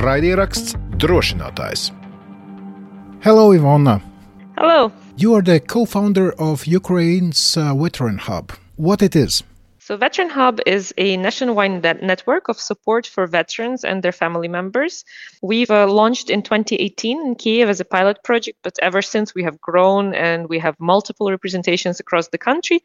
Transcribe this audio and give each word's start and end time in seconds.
Raidieraksts 0.00 0.78
drošinātājs. 0.96 1.90
Hello, 3.20 3.50
Ivona. 3.52 4.00
Hello. 4.56 4.92
You 5.18 5.34
are 5.34 5.42
the 5.42 5.60
co-founder 5.60 6.32
of 6.38 6.66
Ukraine's 6.66 7.54
uh, 7.54 7.74
Veteran 7.74 8.16
Hub. 8.16 8.52
What 8.76 9.02
it 9.02 9.14
is? 9.14 9.42
So, 9.82 9.96
Veteran 9.96 10.28
Hub 10.28 10.60
is 10.66 10.92
a 10.98 11.16
nationwide 11.16 12.02
network 12.02 12.48
of 12.48 12.60
support 12.60 13.06
for 13.06 13.26
veterans 13.26 13.82
and 13.82 14.02
their 14.02 14.12
family 14.12 14.46
members. 14.46 15.06
We've 15.40 15.70
uh, 15.70 15.86
launched 15.86 16.28
in 16.28 16.42
2018 16.42 17.26
in 17.26 17.34
Kiev 17.34 17.70
as 17.70 17.80
a 17.80 17.86
pilot 17.86 18.22
project, 18.22 18.58
but 18.62 18.78
ever 18.82 19.00
since 19.00 19.34
we 19.34 19.42
have 19.44 19.58
grown 19.58 20.14
and 20.14 20.50
we 20.50 20.58
have 20.58 20.78
multiple 20.78 21.30
representations 21.30 21.98
across 21.98 22.28
the 22.28 22.36
country. 22.36 22.82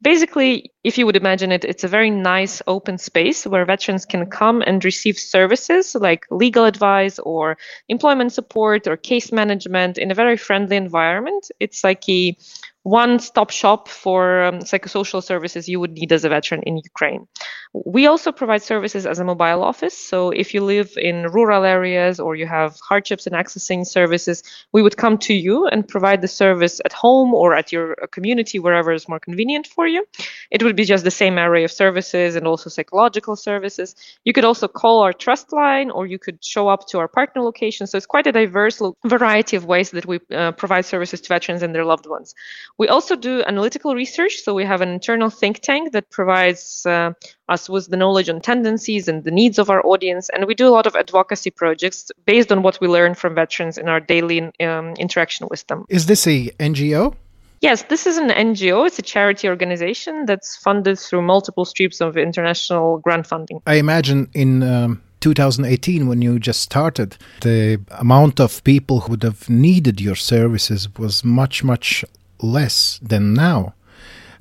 Basically, 0.00 0.72
if 0.84 0.96
you 0.96 1.04
would 1.04 1.16
imagine 1.16 1.52
it, 1.52 1.66
it's 1.66 1.84
a 1.84 1.88
very 1.88 2.08
nice 2.08 2.62
open 2.66 2.96
space 2.96 3.46
where 3.46 3.66
veterans 3.66 4.06
can 4.06 4.24
come 4.24 4.62
and 4.66 4.82
receive 4.86 5.18
services 5.18 5.94
like 5.94 6.24
legal 6.30 6.64
advice 6.64 7.18
or 7.18 7.58
employment 7.90 8.32
support 8.32 8.86
or 8.86 8.96
case 8.96 9.32
management 9.32 9.98
in 9.98 10.10
a 10.10 10.14
very 10.14 10.38
friendly 10.38 10.76
environment. 10.76 11.50
It's 11.60 11.84
like 11.84 12.08
a 12.08 12.34
one 12.82 13.18
stop 13.18 13.50
shop 13.50 13.88
for 13.88 14.44
um, 14.44 14.58
psychosocial 14.60 15.22
services 15.22 15.68
you 15.68 15.80
would 15.80 15.92
need 15.92 16.12
as 16.12 16.24
a 16.24 16.28
veteran 16.28 16.62
in 16.62 16.78
Ukraine. 16.78 17.26
We 17.74 18.06
also 18.06 18.32
provide 18.32 18.62
services 18.62 19.04
as 19.04 19.18
a 19.18 19.24
mobile 19.24 19.62
office. 19.62 19.96
So 19.96 20.30
if 20.30 20.54
you 20.54 20.62
live 20.62 20.90
in 20.96 21.24
rural 21.24 21.64
areas 21.64 22.18
or 22.18 22.34
you 22.34 22.46
have 22.46 22.78
hardships 22.80 23.26
in 23.26 23.34
accessing 23.34 23.86
services, 23.86 24.42
we 24.72 24.80
would 24.80 24.96
come 24.96 25.18
to 25.18 25.34
you 25.34 25.66
and 25.66 25.86
provide 25.86 26.22
the 26.22 26.28
service 26.28 26.80
at 26.84 26.94
home 26.94 27.34
or 27.34 27.54
at 27.54 27.70
your 27.70 27.92
uh, 28.02 28.06
community, 28.06 28.58
wherever 28.58 28.92
is 28.92 29.08
more 29.08 29.20
convenient 29.20 29.66
for 29.66 29.86
you. 29.86 30.06
It 30.50 30.62
would 30.62 30.76
be 30.76 30.84
just 30.84 31.04
the 31.04 31.10
same 31.10 31.38
array 31.38 31.64
of 31.64 31.72
services 31.72 32.36
and 32.36 32.46
also 32.46 32.70
psychological 32.70 33.36
services. 33.36 33.94
You 34.24 34.32
could 34.32 34.44
also 34.44 34.66
call 34.66 35.02
our 35.02 35.12
trust 35.12 35.52
line 35.52 35.90
or 35.90 36.06
you 36.06 36.18
could 36.18 36.42
show 36.42 36.68
up 36.68 36.86
to 36.88 36.98
our 36.98 37.08
partner 37.08 37.42
location. 37.42 37.86
So 37.86 37.98
it's 37.98 38.06
quite 38.06 38.26
a 38.26 38.32
diverse 38.32 38.80
variety 39.04 39.56
of 39.56 39.66
ways 39.66 39.90
that 39.90 40.06
we 40.06 40.20
uh, 40.32 40.52
provide 40.52 40.86
services 40.86 41.20
to 41.20 41.28
veterans 41.28 41.62
and 41.62 41.74
their 41.74 41.84
loved 41.84 42.06
ones. 42.06 42.34
We 42.78 42.86
also 42.86 43.16
do 43.16 43.42
analytical 43.42 43.94
research. 43.94 44.40
So 44.42 44.54
we 44.54 44.64
have 44.64 44.80
an 44.80 44.88
internal 44.88 45.30
think 45.30 45.60
tank 45.60 45.92
that 45.92 46.10
provides 46.10 46.86
uh, 46.86 47.12
us 47.48 47.68
with 47.68 47.90
the 47.90 47.96
knowledge 47.96 48.28
on 48.28 48.40
tendencies 48.40 49.08
and 49.08 49.24
the 49.24 49.32
needs 49.32 49.58
of 49.58 49.68
our 49.68 49.84
audience. 49.84 50.30
And 50.30 50.46
we 50.46 50.54
do 50.54 50.68
a 50.68 50.70
lot 50.70 50.86
of 50.86 50.94
advocacy 50.94 51.50
projects 51.50 52.10
based 52.24 52.52
on 52.52 52.62
what 52.62 52.80
we 52.80 52.86
learn 52.86 53.14
from 53.14 53.34
veterans 53.34 53.78
in 53.78 53.88
our 53.88 54.00
daily 54.00 54.42
um, 54.60 54.94
interaction 54.94 55.48
with 55.50 55.66
them. 55.66 55.84
Is 55.88 56.06
this 56.06 56.26
a 56.26 56.50
NGO? 56.60 57.14
Yes, 57.60 57.82
this 57.84 58.06
is 58.06 58.18
an 58.18 58.28
NGO. 58.28 58.86
It's 58.86 59.00
a 59.00 59.02
charity 59.02 59.48
organization 59.48 60.26
that's 60.26 60.56
funded 60.56 60.98
through 60.98 61.22
multiple 61.22 61.64
streams 61.64 62.00
of 62.00 62.16
international 62.16 62.98
grant 62.98 63.26
funding. 63.26 63.60
I 63.66 63.74
imagine 63.74 64.30
in 64.32 64.62
um, 64.62 65.02
2018, 65.20 66.06
when 66.06 66.22
you 66.22 66.38
just 66.38 66.62
started, 66.62 67.16
the 67.40 67.80
amount 67.90 68.38
of 68.38 68.62
people 68.62 69.00
who 69.00 69.10
would 69.10 69.24
have 69.24 69.50
needed 69.50 70.00
your 70.00 70.14
services 70.14 70.88
was 70.96 71.24
much, 71.24 71.64
much 71.64 72.04
less 72.40 72.98
than 73.02 73.34
now, 73.34 73.74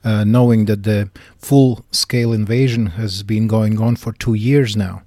uh, 0.03 0.23
knowing 0.23 0.65
that 0.65 0.83
the 0.83 1.09
full 1.37 1.85
scale 1.91 2.33
invasion 2.33 2.87
has 2.87 3.23
been 3.23 3.47
going 3.47 3.79
on 3.79 3.95
for 3.95 4.13
two 4.13 4.33
years 4.33 4.75
now. 4.75 5.03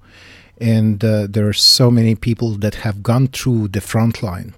And 0.59 1.03
uh, 1.03 1.27
there 1.27 1.47
are 1.47 1.53
so 1.53 1.89
many 1.89 2.15
people 2.15 2.51
that 2.57 2.75
have 2.75 3.01
gone 3.01 3.27
through 3.27 3.69
the 3.69 3.81
front 3.81 4.21
line 4.21 4.53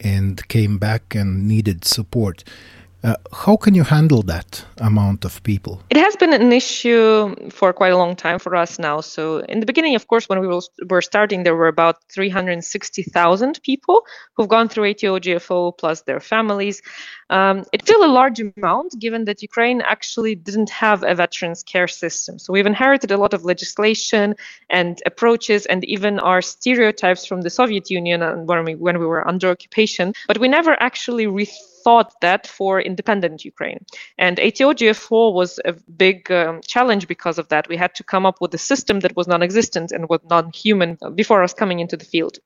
and 0.00 0.46
came 0.48 0.78
back 0.78 1.14
and 1.14 1.48
needed 1.48 1.84
support. 1.84 2.44
Uh, 3.06 3.14
how 3.32 3.56
can 3.56 3.74
you 3.74 3.84
handle 3.84 4.22
that 4.22 4.64
amount 4.78 5.24
of 5.24 5.40
people? 5.44 5.80
It 5.90 5.96
has 5.96 6.16
been 6.16 6.32
an 6.32 6.52
issue 6.52 7.34
for 7.50 7.72
quite 7.72 7.92
a 7.92 7.96
long 7.96 8.16
time 8.16 8.38
for 8.40 8.56
us 8.56 8.78
now. 8.80 9.00
So, 9.00 9.38
in 9.48 9.60
the 9.60 9.66
beginning, 9.66 9.94
of 9.94 10.08
course, 10.08 10.28
when 10.28 10.40
we 10.40 10.48
were 10.88 11.02
starting, 11.02 11.44
there 11.44 11.54
were 11.54 11.68
about 11.68 12.02
360,000 12.10 13.60
people 13.62 14.02
who've 14.34 14.48
gone 14.48 14.68
through 14.68 14.90
ATO 14.90 15.20
JFO 15.20 15.78
plus 15.78 16.02
their 16.02 16.20
families. 16.20 16.82
Um, 17.30 17.64
it's 17.72 17.84
still 17.84 18.04
a 18.04 18.12
large 18.12 18.40
amount 18.40 18.98
given 18.98 19.24
that 19.24 19.42
Ukraine 19.42 19.80
actually 19.80 20.34
didn't 20.34 20.70
have 20.70 21.02
a 21.02 21.14
veterans 21.14 21.62
care 21.62 21.88
system. 21.88 22.38
So, 22.38 22.52
we've 22.52 22.66
inherited 22.66 23.10
a 23.10 23.16
lot 23.16 23.34
of 23.34 23.44
legislation 23.44 24.34
and 24.70 25.02
approaches 25.06 25.66
and 25.66 25.84
even 25.84 26.18
our 26.20 26.40
stereotypes 26.40 27.26
from 27.26 27.42
the 27.42 27.50
Soviet 27.50 27.90
Union 27.90 28.22
and 28.22 28.46
when 28.48 28.64
we, 28.64 28.74
when 28.74 28.98
we 28.98 29.06
were 29.06 29.26
under 29.26 29.50
occupation, 29.50 30.12
but 30.28 30.38
we 30.38 30.48
never 30.48 30.80
actually 30.80 31.26
rethought 31.26 32.10
that 32.20 32.46
for 32.46 32.80
independent 32.80 33.44
Ukraine. 33.44 33.84
And 34.18 34.38
ATO 34.38 34.72
JFO 34.72 35.32
was 35.32 35.58
a 35.64 35.72
big 35.96 36.30
um, 36.30 36.60
challenge 36.62 37.08
because 37.08 37.38
of 37.38 37.48
that. 37.48 37.68
We 37.68 37.76
had 37.76 37.94
to 37.96 38.04
come 38.04 38.26
up 38.26 38.40
with 38.40 38.54
a 38.54 38.58
system 38.58 39.00
that 39.00 39.16
was 39.16 39.26
non 39.26 39.42
existent 39.42 39.92
and 39.92 40.08
was 40.08 40.20
non 40.28 40.50
human 40.52 40.98
before 41.14 41.42
us 41.42 41.54
coming 41.54 41.80
into 41.80 41.96
the 41.96 42.04
field. 42.04 42.38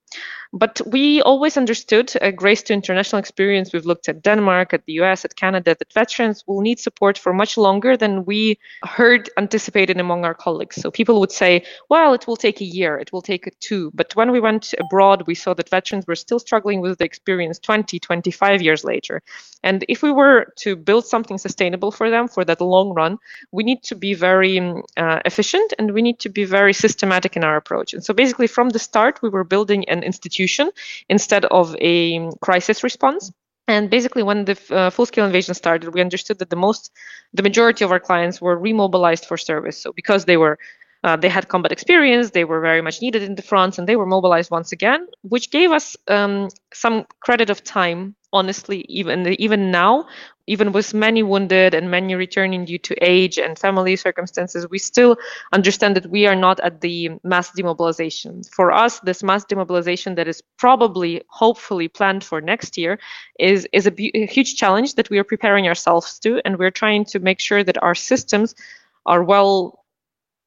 But 0.53 0.81
we 0.84 1.22
always 1.22 1.56
understood, 1.56 2.12
uh, 2.21 2.32
grace 2.32 2.62
to 2.65 2.72
international 2.72 3.21
experience, 3.21 3.72
we've 3.72 3.87
looked 3.87 4.09
at 4.09 4.22
Denmark, 4.22 4.75
at 4.75 4.84
the 4.84 4.94
US, 4.94 5.25
at 5.25 5.37
Canada, 5.37 5.76
that 5.78 5.93
veterans 5.93 6.43
will 6.47 6.60
need 6.60 6.81
support 6.81 7.16
for 7.16 7.32
much 7.32 7.56
longer 7.56 7.97
than 7.97 8.25
we 8.25 8.59
heard 8.82 9.31
anticipated 9.37 10.00
among 10.00 10.25
our 10.25 10.34
colleagues. 10.34 10.75
So 10.76 10.91
people 10.91 11.21
would 11.21 11.31
say, 11.31 11.65
well, 11.88 12.15
it 12.15 12.26
will 12.26 12.37
take 12.37 12.60
a 12.60 12.65
year, 12.65 12.98
it 12.98 13.12
will 13.12 13.22
take 13.22 13.48
two. 13.60 13.93
But 13.94 14.16
when 14.16 14.32
we 14.32 14.41
went 14.41 14.75
abroad, 14.81 15.25
we 15.28 15.37
saw 15.37 15.54
that 15.54 15.69
veterans 15.69 16.06
were 16.09 16.16
still 16.16 16.41
struggling 16.41 16.81
with 16.81 16.98
the 16.98 17.04
experience 17.04 17.60
20, 17.60 18.00
25 18.00 18.60
years 18.60 18.82
later. 18.82 19.22
And 19.62 19.84
if 19.88 20.03
we 20.03 20.10
were 20.10 20.53
to 20.56 20.75
build 20.75 21.06
something 21.06 21.38
sustainable 21.38 21.92
for 21.92 22.10
them 22.10 22.28
for 22.28 22.44
that 22.44 22.60
long 22.60 22.92
run, 22.92 23.19
we 23.53 23.62
need 23.62 23.82
to 23.84 23.94
be 23.94 24.15
very 24.15 24.59
um, 24.59 24.82
uh, 24.97 25.21
efficient 25.25 25.75
and 25.78 25.92
we 25.92 26.03
need 26.03 26.19
to 26.21 26.28
be 26.28 26.44
very 26.44 26.72
systematic 26.72 27.37
in 27.37 27.44
our 27.44 27.56
approach. 27.56 27.92
And 27.94 28.03
so 28.03 28.15
basically, 28.15 28.47
from 28.47 28.71
the 28.71 28.78
start, 28.78 29.21
we 29.22 29.28
were 29.28 29.44
building 29.44 29.88
an 29.88 29.99
institution 30.04 30.70
instead 31.08 31.44
of 31.46 31.76
a 31.80 32.30
crisis 32.40 32.82
response. 32.82 33.32
And 33.68 33.88
basically, 33.88 34.24
when 34.24 34.46
the 34.46 34.58
uh, 34.70 34.90
full-scale 34.90 35.26
invasion 35.26 35.54
started, 35.54 35.94
we 35.94 36.00
understood 36.00 36.38
that 36.40 36.50
the 36.50 36.56
most, 36.56 36.90
the 37.32 37.42
majority 37.42 37.84
of 37.84 37.92
our 37.92 38.00
clients 38.00 38.40
were 38.40 38.58
remobilized 38.58 39.26
for 39.26 39.36
service. 39.36 39.78
So 39.80 39.92
because 39.92 40.24
they 40.24 40.36
were 40.36 40.58
uh, 41.02 41.16
they 41.16 41.28
had 41.28 41.48
combat 41.48 41.72
experience, 41.72 42.30
they 42.30 42.44
were 42.44 42.60
very 42.60 42.82
much 42.82 43.00
needed 43.00 43.22
in 43.22 43.34
the 43.34 43.42
front, 43.42 43.78
and 43.78 43.88
they 43.88 43.96
were 43.96 44.06
mobilized 44.06 44.50
once 44.50 44.70
again, 44.72 45.06
which 45.22 45.50
gave 45.50 45.70
us 45.70 45.96
um, 46.08 46.48
some 46.74 47.06
credit 47.20 47.48
of 47.48 47.64
time. 47.64 48.14
Honestly, 48.32 48.84
even 48.88 49.26
even 49.40 49.70
now, 49.70 50.06
even 50.50 50.72
with 50.72 50.92
many 50.92 51.22
wounded 51.22 51.74
and 51.74 51.92
many 51.92 52.16
returning 52.16 52.64
due 52.64 52.78
to 52.78 52.94
age 53.00 53.38
and 53.38 53.56
family 53.56 53.94
circumstances, 53.94 54.68
we 54.68 54.78
still 54.78 55.16
understand 55.52 55.94
that 55.94 56.10
we 56.10 56.26
are 56.26 56.34
not 56.34 56.58
at 56.58 56.80
the 56.80 57.10
mass 57.22 57.52
demobilization. 57.52 58.42
For 58.52 58.72
us, 58.72 58.98
this 59.00 59.22
mass 59.22 59.44
demobilization 59.44 60.16
that 60.16 60.26
is 60.26 60.42
probably, 60.58 61.22
hopefully, 61.28 61.86
planned 61.86 62.24
for 62.24 62.40
next 62.40 62.76
year 62.76 62.98
is 63.38 63.68
is 63.72 63.86
a, 63.86 63.92
a 64.16 64.26
huge 64.26 64.56
challenge 64.56 64.96
that 64.96 65.08
we 65.08 65.18
are 65.18 65.24
preparing 65.32 65.68
ourselves 65.68 66.18
to, 66.18 66.40
and 66.44 66.58
we're 66.58 66.72
trying 66.72 67.04
to 67.12 67.20
make 67.20 67.38
sure 67.38 67.62
that 67.62 67.80
our 67.80 67.94
systems 67.94 68.56
are 69.06 69.22
well 69.22 69.79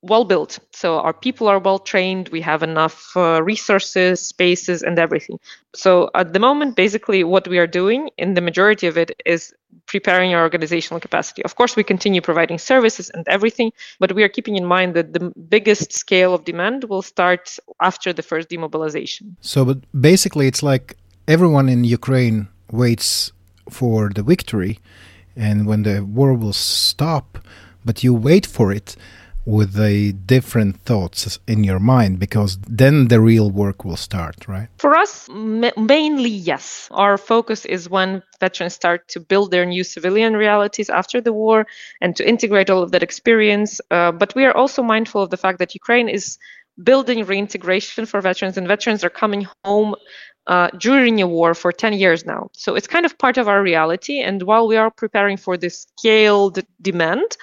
well 0.04 0.26
built. 0.26 0.60
So 0.72 1.00
our 1.00 1.14
people 1.14 1.48
are 1.48 1.60
well 1.60 1.80
trained. 1.80 2.30
We 2.30 2.42
have 2.42 2.62
enough 2.62 3.16
uh, 3.16 3.42
resources, 3.42 4.20
spaces, 4.20 4.84
and 4.84 5.00
everything. 5.00 5.40
So 5.74 6.12
at 6.14 6.34
the 6.34 6.40
moment, 6.40 6.76
basically, 6.76 7.24
what 7.24 7.48
we 7.48 7.58
are 7.58 7.66
doing 7.66 8.10
in 8.18 8.34
the 8.34 8.42
majority 8.42 8.86
of 8.86 8.98
it 8.98 9.12
is 9.26 9.54
preparing 9.88 10.34
our 10.34 10.44
organizational 10.44 11.00
capacity. 11.00 11.44
Of 11.44 11.56
course, 11.56 11.76
we 11.76 11.84
continue 11.84 12.22
providing 12.22 12.60
services 12.60 13.10
and 13.14 13.28
everything, 13.28 13.72
but 14.00 14.12
we 14.12 14.24
are 14.24 14.30
keeping 14.30 14.56
in 14.56 14.66
mind 14.66 14.94
that 14.96 15.14
the 15.14 15.32
biggest 15.50 15.94
scale 15.94 16.34
of 16.34 16.44
demand 16.44 16.84
will 16.84 17.02
start 17.02 17.58
after 17.80 18.14
the 18.14 18.22
first 18.22 18.50
demobilization. 18.50 19.38
So, 19.42 19.66
but 19.66 19.80
basically, 20.00 20.48
it's 20.48 20.62
like 20.62 20.98
everyone 21.28 21.70
in 21.70 21.86
Ukraine 21.86 22.50
waits 22.72 23.32
for 23.70 24.10
the 24.10 24.22
victory, 24.22 24.80
and 25.36 25.66
when 25.66 25.84
the 25.84 26.04
war 26.04 26.34
will 26.34 26.54
stop, 26.54 27.40
but 27.86 28.04
you 28.04 28.14
wait 28.14 28.46
for 28.46 28.72
it 28.74 28.98
with 29.46 29.74
the 29.74 30.14
different 30.14 30.78
thoughts 30.82 31.40
in 31.48 31.64
your 31.64 31.80
mind 31.80 32.20
because 32.20 32.58
then 32.68 33.08
the 33.10 33.20
real 33.20 33.50
work 33.50 33.84
will 33.84 33.98
start 33.98 34.48
right? 34.48 34.70
For 34.78 34.96
us 34.96 35.28
ma- 35.30 35.72
mainly 35.78 36.30
yes. 36.30 36.88
Our 36.92 37.18
focus 37.18 37.66
is 37.66 37.90
when 37.90 38.24
veterans 38.40 38.74
start 38.74 39.08
to 39.10 39.20
build 39.20 39.52
their 39.52 39.66
new 39.66 39.84
civilian 39.84 40.36
realities 40.36 40.90
after 40.90 41.22
the 41.22 41.34
war 41.34 41.68
and 42.02 42.16
to 42.16 42.28
integrate 42.28 42.70
all 42.70 42.84
of 42.84 42.92
that 42.92 43.04
experience. 43.04 43.82
Uh, 43.92 44.12
but 44.12 44.36
we 44.36 44.46
are 44.46 44.56
also 44.56 44.82
mindful 44.82 45.22
of 45.22 45.30
the 45.30 45.38
fact 45.38 45.60
that 45.60 45.76
ukraine 45.76 46.10
is 46.10 46.38
building 46.82 47.24
reintegration 47.26 48.06
for 48.06 48.20
veterans 48.22 48.58
and 48.58 48.68
veterans 48.68 49.04
are 49.04 49.10
coming 49.10 49.48
home 49.64 49.94
uh, 50.48 50.70
during 50.78 51.22
a 51.22 51.28
war 51.28 51.54
for 51.54 51.72
10 51.72 51.94
years 51.94 52.26
now. 52.26 52.50
So 52.54 52.76
it's 52.76 52.88
kind 52.88 53.06
of 53.06 53.18
part 53.18 53.38
of 53.38 53.48
our 53.48 53.62
reality. 53.62 54.20
And 54.20 54.44
while 54.44 54.68
we 54.68 54.76
are 54.76 54.92
preparing 54.92 55.38
for 55.38 55.58
this 55.58 55.88
scaled 55.98 56.60
demand, 56.82 57.38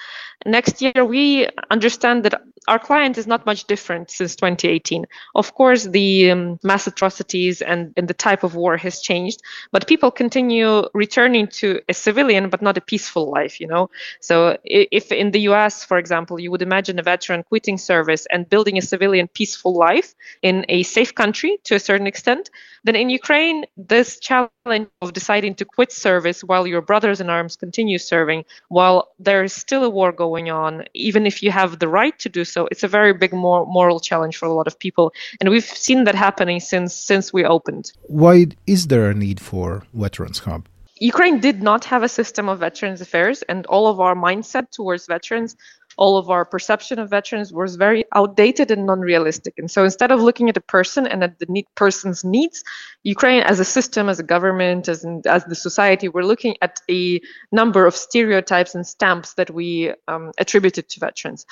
next 0.45 0.81
year 0.81 1.05
we 1.05 1.47
understand 1.69 2.23
that 2.25 2.41
our 2.67 2.77
client 2.77 3.17
is 3.17 3.25
not 3.25 3.45
much 3.45 3.65
different 3.65 4.11
since 4.11 4.35
2018. 4.35 5.05
Of 5.33 5.55
course, 5.55 5.85
the 5.85 6.31
um, 6.31 6.59
mass 6.63 6.85
atrocities 6.85 7.61
and, 7.61 7.93
and 7.97 8.07
the 8.07 8.13
type 8.13 8.43
of 8.43 8.55
war 8.55 8.77
has 8.77 9.01
changed, 9.01 9.41
but 9.71 9.87
people 9.87 10.11
continue 10.11 10.83
returning 10.93 11.47
to 11.47 11.81
a 11.89 11.93
civilian 11.93 12.49
but 12.49 12.61
not 12.61 12.77
a 12.77 12.81
peaceful 12.81 13.31
life, 13.31 13.59
you 13.59 13.67
know. 13.67 13.89
So 14.19 14.57
if 14.63 15.11
in 15.11 15.31
the 15.31 15.41
US, 15.51 15.83
for 15.83 15.97
example, 15.97 16.39
you 16.39 16.51
would 16.51 16.61
imagine 16.61 16.99
a 16.99 17.03
veteran 17.03 17.43
quitting 17.43 17.79
service 17.79 18.27
and 18.31 18.47
building 18.47 18.77
a 18.77 18.81
civilian 18.81 19.27
peaceful 19.27 19.73
life 19.73 20.13
in 20.43 20.65
a 20.69 20.83
safe 20.83 21.15
country 21.15 21.57
to 21.63 21.75
a 21.75 21.79
certain 21.79 22.07
extent, 22.07 22.51
then 22.83 22.95
in 22.95 23.09
Ukraine, 23.09 23.65
this 23.75 24.19
challenge 24.19 24.51
of 24.65 25.13
deciding 25.13 25.55
to 25.55 25.65
quit 25.65 25.91
service 25.91 26.43
while 26.43 26.67
your 26.67 26.81
brothers 26.81 27.19
in 27.19 27.29
arms 27.29 27.55
continue 27.55 27.97
serving, 27.97 28.45
while 28.69 29.09
there 29.19 29.43
is 29.43 29.53
still 29.53 29.83
a 29.83 29.89
war 29.89 30.11
going 30.11 30.51
on, 30.51 30.85
even 30.93 31.25
if 31.25 31.41
you 31.41 31.49
have 31.49 31.79
the 31.79 31.87
right 31.87 32.17
to 32.19 32.29
do 32.29 32.45
so, 32.45 32.67
it's 32.69 32.83
a 32.83 32.87
very 32.87 33.11
big 33.13 33.33
mor- 33.33 33.65
moral 33.65 33.99
challenge 33.99 34.37
for 34.37 34.45
a 34.45 34.53
lot 34.53 34.67
of 34.67 34.77
people. 34.77 35.13
And 35.39 35.49
we've 35.49 35.65
seen 35.65 36.03
that 36.03 36.13
happening 36.13 36.59
since 36.59 36.93
since 36.93 37.33
we 37.33 37.43
opened. 37.43 37.91
Why 38.03 38.47
is 38.67 38.87
there 38.87 39.09
a 39.09 39.15
need 39.15 39.39
for 39.39 39.83
Veterans 39.93 40.39
Hub? 40.39 40.67
Ukraine 40.99 41.39
did 41.39 41.63
not 41.63 41.83
have 41.85 42.03
a 42.03 42.07
system 42.07 42.47
of 42.47 42.59
veterans 42.59 43.01
affairs, 43.01 43.41
and 43.49 43.65
all 43.65 43.87
of 43.87 43.99
our 43.99 44.13
mindset 44.13 44.69
towards 44.69 45.07
veterans 45.07 45.55
all 46.01 46.17
of 46.17 46.31
our 46.31 46.43
perception 46.43 46.97
of 46.97 47.11
veterans 47.11 47.53
was 47.53 47.75
very 47.75 48.03
outdated 48.15 48.71
and 48.71 48.87
non-realistic. 48.87 49.53
And 49.59 49.69
so 49.69 49.83
instead 49.83 50.11
of 50.11 50.19
looking 50.19 50.49
at 50.49 50.57
a 50.57 50.67
person 50.77 51.05
and 51.05 51.23
at 51.23 51.37
the 51.37 51.45
need, 51.47 51.67
person's 51.75 52.23
needs, 52.23 52.63
Ukraine 53.03 53.43
as 53.43 53.59
a 53.59 53.63
system, 53.77 54.09
as 54.09 54.19
a 54.19 54.23
government, 54.23 54.89
as 54.89 55.03
in, 55.03 55.21
as 55.27 55.45
the 55.45 55.53
society, 55.53 56.09
we're 56.09 56.31
looking 56.33 56.55
at 56.63 56.81
a 56.89 57.21
number 57.51 57.85
of 57.85 57.95
stereotypes 57.95 58.73
and 58.73 58.87
stamps 58.87 59.35
that 59.35 59.51
we 59.51 59.93
um, 60.07 60.31
attributed 60.39 60.89
to 60.89 60.99
veterans. 60.99 61.45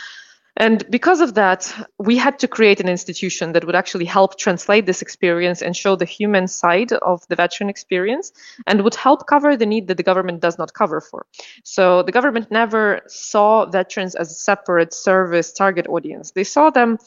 And 0.58 0.90
because 0.90 1.22
of 1.22 1.36
that, 1.36 1.74
we 1.98 2.18
had 2.18 2.40
to 2.40 2.48
create 2.48 2.80
an 2.80 2.90
institution 2.90 3.54
that 3.54 3.66
would 3.66 3.76
actually 3.76 4.06
help 4.06 4.38
translate 4.38 4.86
this 4.86 5.02
experience 5.02 5.62
and 5.62 5.76
show 5.76 5.96
the 5.96 6.06
human 6.06 6.48
side 6.48 6.92
of 6.92 7.26
the 7.30 7.36
veteran 7.36 7.70
experience 7.70 8.32
and 8.68 8.84
would 8.84 8.96
help 8.96 9.26
cover 9.26 9.56
the 9.56 9.66
need 9.66 9.88
that 9.88 9.98
the 9.98 10.04
government 10.04 10.42
does 10.42 10.58
not 10.58 10.74
cover 10.74 11.00
for. 11.00 11.26
So 11.64 12.04
the 12.04 12.12
government 12.12 12.52
never 12.52 13.02
saw 13.08 13.66
veterans 13.66 14.16
as 14.16 14.32
a 14.32 14.34
separate 14.34 14.94
service 14.94 15.54
target 15.54 15.88
audience. 15.88 16.32
They 16.32 16.44
saw 16.44 16.70
them 16.70 16.98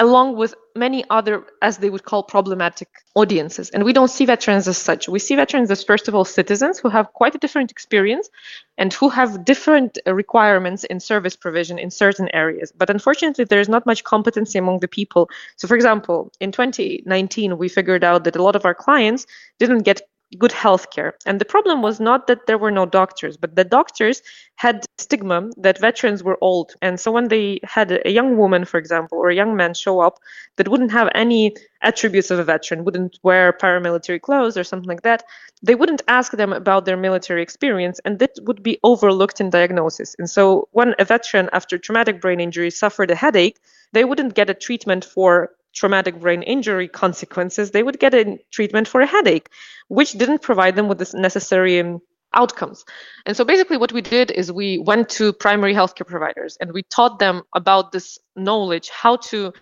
along 0.00 0.34
with 0.34 0.54
many 0.74 1.04
other, 1.10 1.44
as 1.60 1.76
they 1.76 1.90
would 1.90 2.04
call, 2.04 2.22
problematic 2.22 2.88
audiences. 3.14 3.68
And 3.70 3.84
we 3.84 3.92
don't 3.92 4.08
see 4.08 4.24
veterans 4.24 4.66
as 4.66 4.78
such. 4.78 5.08
We 5.08 5.18
see 5.18 5.36
veterans 5.36 5.70
as, 5.70 5.84
first 5.84 6.08
of 6.08 6.14
all, 6.14 6.24
citizens 6.24 6.78
who 6.78 6.88
have 6.88 7.12
quite 7.12 7.34
a 7.34 7.38
different 7.38 7.70
experience 7.70 8.30
and 8.78 8.92
who 8.94 9.10
have 9.10 9.44
different 9.44 9.98
uh, 10.06 10.14
requirements 10.14 10.84
in 10.84 11.00
service 11.00 11.36
provision 11.36 11.78
in 11.78 11.90
certain 11.90 12.28
areas. 12.34 12.72
But 12.72 12.88
unfortunately, 12.88 13.44
there's 13.44 13.68
not 13.68 13.84
much 13.84 14.02
competency 14.02 14.58
among 14.58 14.80
the 14.80 14.88
people. 14.88 15.28
So, 15.56 15.68
for 15.68 15.76
example, 15.76 16.32
in 16.40 16.50
2019, 16.50 17.58
we 17.58 17.68
figured 17.68 18.02
out 18.02 18.24
that 18.24 18.36
a 18.36 18.42
lot 18.42 18.56
of 18.56 18.64
our 18.64 18.74
clients 18.74 19.26
didn't 19.58 19.82
get 19.82 20.00
good 20.38 20.52
health 20.52 20.90
care. 20.90 21.14
And 21.26 21.40
the 21.40 21.44
problem 21.44 21.82
was 21.82 22.00
not 22.00 22.26
that 22.26 22.46
there 22.46 22.58
were 22.58 22.70
no 22.70 22.86
doctors, 22.86 23.36
but 23.36 23.56
the 23.56 23.64
doctors 23.64 24.22
had 24.56 24.84
stigma 24.98 25.50
that 25.56 25.80
veterans 25.80 26.22
were 26.22 26.38
old. 26.40 26.74
And 26.82 27.00
so 27.00 27.10
when 27.10 27.28
they 27.28 27.58
had 27.64 28.00
a 28.04 28.10
young 28.10 28.36
woman, 28.36 28.64
for 28.64 28.78
example, 28.78 29.18
or 29.18 29.30
a 29.30 29.34
young 29.34 29.56
man 29.56 29.74
show 29.74 30.00
up 30.00 30.18
that 30.56 30.68
wouldn't 30.68 30.92
have 30.92 31.08
any 31.14 31.54
attributes 31.82 32.30
of 32.30 32.38
a 32.38 32.44
veteran, 32.44 32.84
wouldn't 32.84 33.18
wear 33.22 33.52
paramilitary 33.52 34.20
clothes 34.20 34.56
or 34.56 34.64
something 34.64 34.88
like 34.88 35.02
that, 35.02 35.24
they 35.62 35.74
wouldn't 35.74 36.02
ask 36.08 36.32
them 36.32 36.52
about 36.52 36.84
their 36.84 36.96
military 36.96 37.42
experience, 37.42 38.00
and 38.04 38.18
that 38.18 38.32
would 38.42 38.62
be 38.62 38.78
overlooked 38.84 39.40
in 39.40 39.50
diagnosis. 39.50 40.14
And 40.18 40.28
so 40.28 40.68
when 40.72 40.94
a 40.98 41.04
veteran 41.04 41.50
after 41.52 41.76
traumatic 41.78 42.20
brain 42.20 42.40
injury 42.40 42.70
suffered 42.70 43.10
a 43.10 43.14
headache, 43.14 43.58
they 43.92 44.04
wouldn't 44.04 44.34
get 44.34 44.50
a 44.50 44.54
treatment 44.54 45.04
for 45.04 45.50
traumatic 45.74 46.20
brain 46.20 46.42
injury 46.42 46.88
consequences, 46.88 47.70
they 47.70 47.82
would 47.82 47.98
get 47.98 48.14
a 48.14 48.38
treatment 48.50 48.88
for 48.88 49.00
a 49.00 49.06
headache, 49.06 49.48
which 49.88 50.12
didn't 50.12 50.42
provide 50.42 50.76
them 50.76 50.88
with 50.88 50.98
the 50.98 51.18
necessary 51.18 51.80
um, 51.80 52.00
outcomes. 52.34 52.84
And 53.26 53.36
so 53.36 53.44
basically, 53.44 53.76
what 53.76 53.92
we 53.92 54.02
did 54.02 54.30
is 54.30 54.52
we 54.52 54.78
went 54.78 55.08
to 55.10 55.32
primary 55.32 55.74
healthcare 55.74 56.06
providers 56.06 56.56
and 56.60 56.72
we 56.72 56.82
taught 56.84 57.18
them 57.18 57.42
about 57.54 57.92
this 57.92 58.18
knowledge, 58.36 58.90
how 58.90 59.16
to 59.16 59.52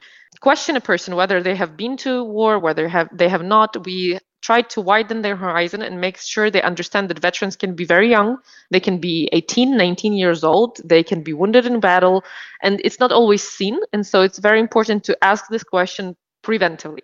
question 0.41 0.77
a 0.77 0.81
person 0.81 1.17
whether 1.17 1.43
they 1.43 1.55
have 1.55 1.77
been 1.77 1.97
to 1.99 2.25
war, 2.25 2.59
whether 2.59 2.89
have 2.89 3.09
they 3.13 3.29
have 3.29 3.43
not. 3.43 3.87
We 3.87 4.19
tried 4.41 4.71
to 4.71 4.81
widen 4.81 5.23
their 5.23 5.37
horizon 5.37 5.83
and 5.83 6.01
make 6.01 6.19
sure 6.19 6.51
they 6.51 6.63
understand 6.63 7.09
that 7.09 7.19
veterans 7.19 7.57
can 7.57 7.75
be 7.75 7.85
very 7.85 8.09
young. 8.09 8.39
They 8.71 8.81
can 8.81 8.99
be 8.99 9.29
18, 9.33 9.77
19 9.77 10.13
years 10.13 10.45
old. 10.45 10.81
They 10.85 11.03
can 11.03 11.23
be 11.23 11.33
wounded 11.33 11.67
in 11.67 11.81
battle, 11.81 12.25
and 12.63 12.81
it's 12.85 13.01
not 13.01 13.13
always 13.13 13.43
seen. 13.43 13.79
And 13.93 14.07
so 14.07 14.23
it's 14.23 14.39
very 14.39 14.61
important 14.61 15.05
to 15.05 15.19
ask 15.23 15.49
this 15.49 15.65
question 15.65 16.17
preventively. 16.43 17.01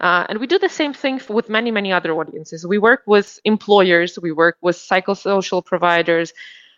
Uh, 0.00 0.26
and 0.28 0.38
we 0.38 0.46
do 0.46 0.58
the 0.58 0.68
same 0.68 0.94
thing 0.94 1.20
with 1.28 1.48
many, 1.48 1.70
many 1.70 1.92
other 1.92 2.12
audiences. 2.12 2.66
We 2.66 2.78
work 2.78 3.02
with 3.06 3.38
employers, 3.44 4.18
we 4.20 4.32
work 4.32 4.56
with 4.62 4.76
psychosocial 4.76 5.64
providers, 5.64 6.32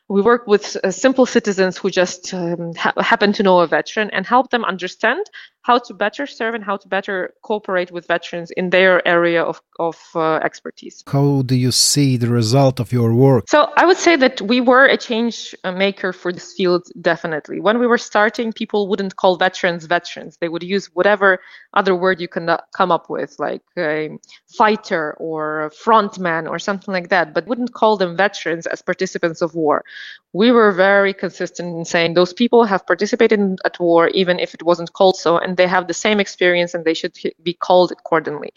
we 0.08 0.22
work 0.22 0.46
with 0.46 0.76
uh, 0.82 0.90
simple 0.90 1.26
citizens 1.26 1.76
who 1.76 1.90
just 1.90 2.32
um, 2.32 2.74
ha- 2.74 2.94
happen 2.96 3.32
to 3.34 3.42
know 3.42 3.60
a 3.60 3.66
veteran 3.66 4.10
and 4.10 4.26
help 4.26 4.50
them 4.50 4.64
understand 4.64 5.26
how 5.68 5.78
to 5.78 5.92
better 5.92 6.26
serve 6.26 6.54
and 6.54 6.64
how 6.64 6.76
to 6.82 6.88
better 6.88 7.16
cooperate 7.42 7.90
with 7.94 8.04
veterans 8.06 8.50
in 8.60 8.70
their 8.70 9.06
area 9.16 9.42
of, 9.50 9.60
of 9.78 9.96
uh, 10.14 10.36
expertise. 10.48 11.04
How 11.06 11.42
do 11.42 11.54
you 11.54 11.72
see 11.72 12.16
the 12.16 12.30
result 12.40 12.80
of 12.80 12.90
your 12.90 13.10
work? 13.12 13.44
So 13.48 13.60
I 13.76 13.84
would 13.84 13.98
say 13.98 14.16
that 14.16 14.40
we 14.40 14.58
were 14.62 14.86
a 14.86 14.96
change 14.96 15.54
maker 15.84 16.14
for 16.14 16.32
this 16.32 16.54
field, 16.56 16.82
definitely. 17.10 17.60
When 17.60 17.78
we 17.78 17.86
were 17.86 18.02
starting, 18.12 18.48
people 18.62 18.88
wouldn't 18.88 19.16
call 19.16 19.36
veterans 19.36 19.84
veterans. 19.84 20.38
They 20.40 20.48
would 20.48 20.62
use 20.62 20.86
whatever 20.94 21.28
other 21.74 21.94
word 21.94 22.18
you 22.18 22.28
can 22.28 22.48
uh, 22.48 22.62
come 22.78 22.90
up 22.90 23.10
with, 23.10 23.36
like 23.38 23.62
a 23.76 24.16
fighter 24.60 25.14
or 25.18 25.66
a 25.66 25.70
frontman 25.70 26.48
or 26.48 26.58
something 26.58 26.92
like 26.98 27.10
that, 27.10 27.34
but 27.34 27.46
wouldn't 27.46 27.74
call 27.74 27.98
them 27.98 28.16
veterans 28.16 28.66
as 28.66 28.80
participants 28.80 29.42
of 29.42 29.54
war. 29.54 29.84
We 30.32 30.50
were 30.50 30.72
very 30.72 31.12
consistent 31.14 31.76
in 31.76 31.84
saying 31.84 32.14
those 32.14 32.32
people 32.32 32.64
have 32.64 32.86
participated 32.86 33.38
in, 33.38 33.56
at 33.64 33.78
war, 33.78 34.08
even 34.08 34.38
if 34.38 34.54
it 34.54 34.62
wasn't 34.62 34.92
called 34.92 35.16
so, 35.16 35.36
and 35.38 35.57
they 35.58 35.66
have 35.66 35.86
the 35.86 36.00
same 36.06 36.18
experience 36.20 36.72
and 36.72 36.84
they 36.84 36.94
should 36.94 37.14
be 37.42 37.52
called 37.52 37.92
accordingly. 37.92 38.50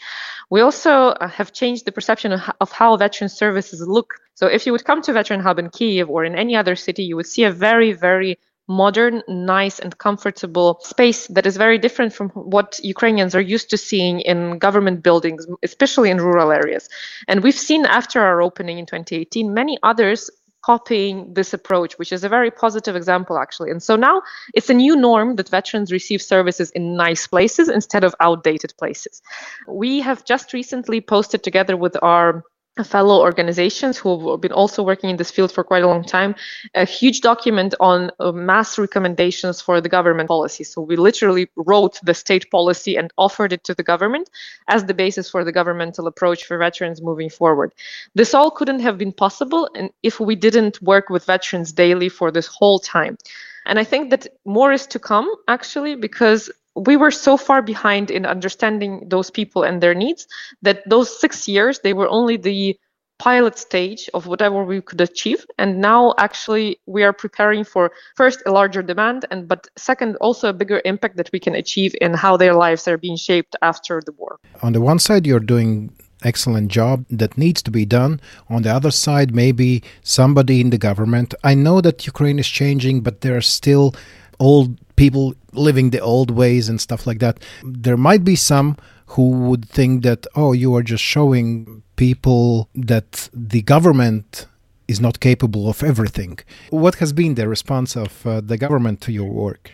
We 0.48 0.62
also 0.62 0.92
uh, 1.08 1.28
have 1.28 1.52
changed 1.52 1.84
the 1.84 1.92
perception 1.92 2.32
of 2.32 2.72
how 2.72 2.96
veteran 2.96 3.28
services 3.28 3.86
look. 3.86 4.14
So 4.34 4.46
if 4.46 4.64
you 4.64 4.72
would 4.72 4.86
come 4.86 5.02
to 5.02 5.12
Veteran 5.12 5.40
Hub 5.40 5.58
in 5.58 5.68
Kiev 5.68 6.08
or 6.08 6.24
in 6.24 6.34
any 6.34 6.56
other 6.56 6.76
city, 6.76 7.02
you 7.04 7.16
would 7.16 7.26
see 7.26 7.44
a 7.44 7.52
very, 7.52 7.92
very 7.92 8.38
modern, 8.68 9.22
nice, 9.28 9.78
and 9.78 9.98
comfortable 9.98 10.78
space 10.82 11.26
that 11.28 11.46
is 11.46 11.56
very 11.56 11.78
different 11.78 12.12
from 12.12 12.30
what 12.30 12.80
Ukrainians 12.82 13.34
are 13.34 13.40
used 13.40 13.68
to 13.70 13.76
seeing 13.76 14.20
in 14.20 14.58
government 14.58 15.02
buildings, 15.02 15.46
especially 15.62 16.10
in 16.10 16.18
rural 16.18 16.52
areas. 16.52 16.88
And 17.28 17.42
we've 17.42 17.58
seen 17.58 17.84
after 17.84 18.20
our 18.20 18.40
opening 18.40 18.78
in 18.78 18.86
2018, 18.86 19.52
many 19.52 19.78
others 19.82 20.30
copying 20.62 21.34
this 21.34 21.52
approach, 21.52 21.98
which 21.98 22.12
is 22.12 22.24
a 22.24 22.28
very 22.28 22.50
positive 22.50 22.96
example, 22.96 23.38
actually. 23.38 23.70
And 23.70 23.82
so 23.82 23.96
now 23.96 24.22
it's 24.54 24.70
a 24.70 24.74
new 24.74 24.96
norm 24.96 25.36
that 25.36 25.48
veterans 25.48 25.92
receive 25.92 26.22
services 26.22 26.70
in 26.70 26.96
nice 26.96 27.26
places 27.26 27.68
instead 27.68 28.04
of 28.04 28.14
outdated 28.20 28.72
places. 28.78 29.22
We 29.66 30.00
have 30.00 30.24
just 30.24 30.52
recently 30.52 31.00
posted 31.00 31.42
together 31.42 31.76
with 31.76 31.96
our 32.02 32.44
fellow 32.84 33.20
organizations 33.20 33.98
who 33.98 34.30
have 34.30 34.40
been 34.40 34.52
also 34.52 34.82
working 34.82 35.10
in 35.10 35.16
this 35.16 35.30
field 35.30 35.52
for 35.52 35.62
quite 35.62 35.82
a 35.82 35.86
long 35.86 36.02
time 36.02 36.34
a 36.74 36.86
huge 36.86 37.20
document 37.20 37.74
on 37.80 38.10
uh, 38.18 38.32
mass 38.32 38.78
recommendations 38.78 39.60
for 39.60 39.80
the 39.80 39.90
government 39.90 40.28
policy. 40.28 40.64
So 40.64 40.80
we 40.80 40.96
literally 40.96 41.50
wrote 41.54 42.00
the 42.02 42.14
state 42.14 42.50
policy 42.50 42.96
and 42.96 43.12
offered 43.18 43.52
it 43.52 43.62
to 43.64 43.74
the 43.74 43.82
government 43.82 44.30
as 44.68 44.86
the 44.86 44.94
basis 44.94 45.28
for 45.28 45.44
the 45.44 45.52
governmental 45.52 46.06
approach 46.06 46.44
for 46.44 46.56
veterans 46.56 47.02
moving 47.02 47.28
forward. 47.28 47.74
This 48.14 48.32
all 48.32 48.50
couldn't 48.50 48.80
have 48.80 48.96
been 48.96 49.12
possible 49.12 49.68
and 49.74 49.90
if 50.02 50.18
we 50.18 50.34
didn't 50.34 50.80
work 50.80 51.10
with 51.10 51.26
veterans 51.26 51.72
daily 51.72 52.08
for 52.08 52.30
this 52.30 52.46
whole 52.46 52.78
time. 52.78 53.18
And 53.66 53.78
I 53.78 53.84
think 53.84 54.10
that 54.10 54.26
more 54.44 54.72
is 54.72 54.86
to 54.88 54.98
come 54.98 55.32
actually 55.46 55.94
because 55.94 56.50
we 56.74 56.96
were 56.96 57.10
so 57.10 57.36
far 57.36 57.62
behind 57.62 58.10
in 58.10 58.24
understanding 58.24 59.06
those 59.08 59.30
people 59.30 59.62
and 59.62 59.82
their 59.82 59.94
needs 59.94 60.26
that 60.62 60.88
those 60.88 61.20
six 61.20 61.46
years 61.48 61.80
they 61.80 61.92
were 61.92 62.08
only 62.08 62.36
the 62.36 62.78
pilot 63.18 63.56
stage 63.56 64.10
of 64.14 64.26
whatever 64.26 64.64
we 64.64 64.80
could 64.80 65.00
achieve. 65.00 65.46
And 65.56 65.80
now 65.80 66.12
actually 66.18 66.80
we 66.86 67.04
are 67.04 67.12
preparing 67.12 67.62
for 67.62 67.92
first 68.16 68.42
a 68.46 68.50
larger 68.50 68.82
demand 68.82 69.26
and 69.30 69.46
but 69.46 69.68
second 69.76 70.16
also 70.16 70.48
a 70.48 70.52
bigger 70.52 70.82
impact 70.84 71.16
that 71.18 71.30
we 71.32 71.38
can 71.38 71.54
achieve 71.54 71.94
in 72.00 72.14
how 72.14 72.36
their 72.36 72.54
lives 72.54 72.88
are 72.88 72.98
being 72.98 73.16
shaped 73.16 73.54
after 73.62 74.02
the 74.04 74.12
war. 74.12 74.40
On 74.62 74.72
the 74.72 74.80
one 74.80 74.98
side 74.98 75.24
you're 75.24 75.46
doing 75.54 75.92
excellent 76.24 76.68
job 76.68 77.04
that 77.10 77.38
needs 77.38 77.62
to 77.62 77.70
be 77.70 77.84
done. 77.84 78.20
On 78.48 78.62
the 78.62 78.70
other 78.70 78.90
side 78.90 79.32
maybe 79.32 79.84
somebody 80.02 80.60
in 80.60 80.70
the 80.70 80.78
government. 80.78 81.32
I 81.44 81.54
know 81.54 81.80
that 81.80 82.06
ukraine 82.06 82.40
is 82.40 82.48
changing 82.48 83.02
but 83.02 83.20
there 83.20 83.36
are 83.36 83.48
still 83.58 83.94
old 84.40 84.68
people 85.04 85.34
living 85.66 85.90
the 85.90 86.02
old 86.14 86.30
ways 86.30 86.68
and 86.70 86.78
stuff 86.80 87.02
like 87.08 87.18
that. 87.24 87.36
There 87.86 88.00
might 88.08 88.24
be 88.32 88.36
some 88.36 88.68
who 89.14 89.26
would 89.46 89.64
think 89.78 90.04
that, 90.08 90.20
oh, 90.42 90.52
you 90.62 90.70
are 90.76 90.84
just 90.94 91.04
showing 91.14 91.82
people 91.96 92.68
that 92.92 93.10
the 93.54 93.62
government 93.74 94.46
is 94.86 95.00
not 95.00 95.18
capable 95.18 95.64
of 95.72 95.82
everything. 95.82 96.38
What 96.70 96.94
has 97.02 97.12
been 97.12 97.34
the 97.34 97.48
response 97.56 97.96
of 98.04 98.10
uh, 98.24 98.40
the 98.50 98.58
government 98.64 99.00
to 99.06 99.10
your 99.18 99.30
work? 99.44 99.72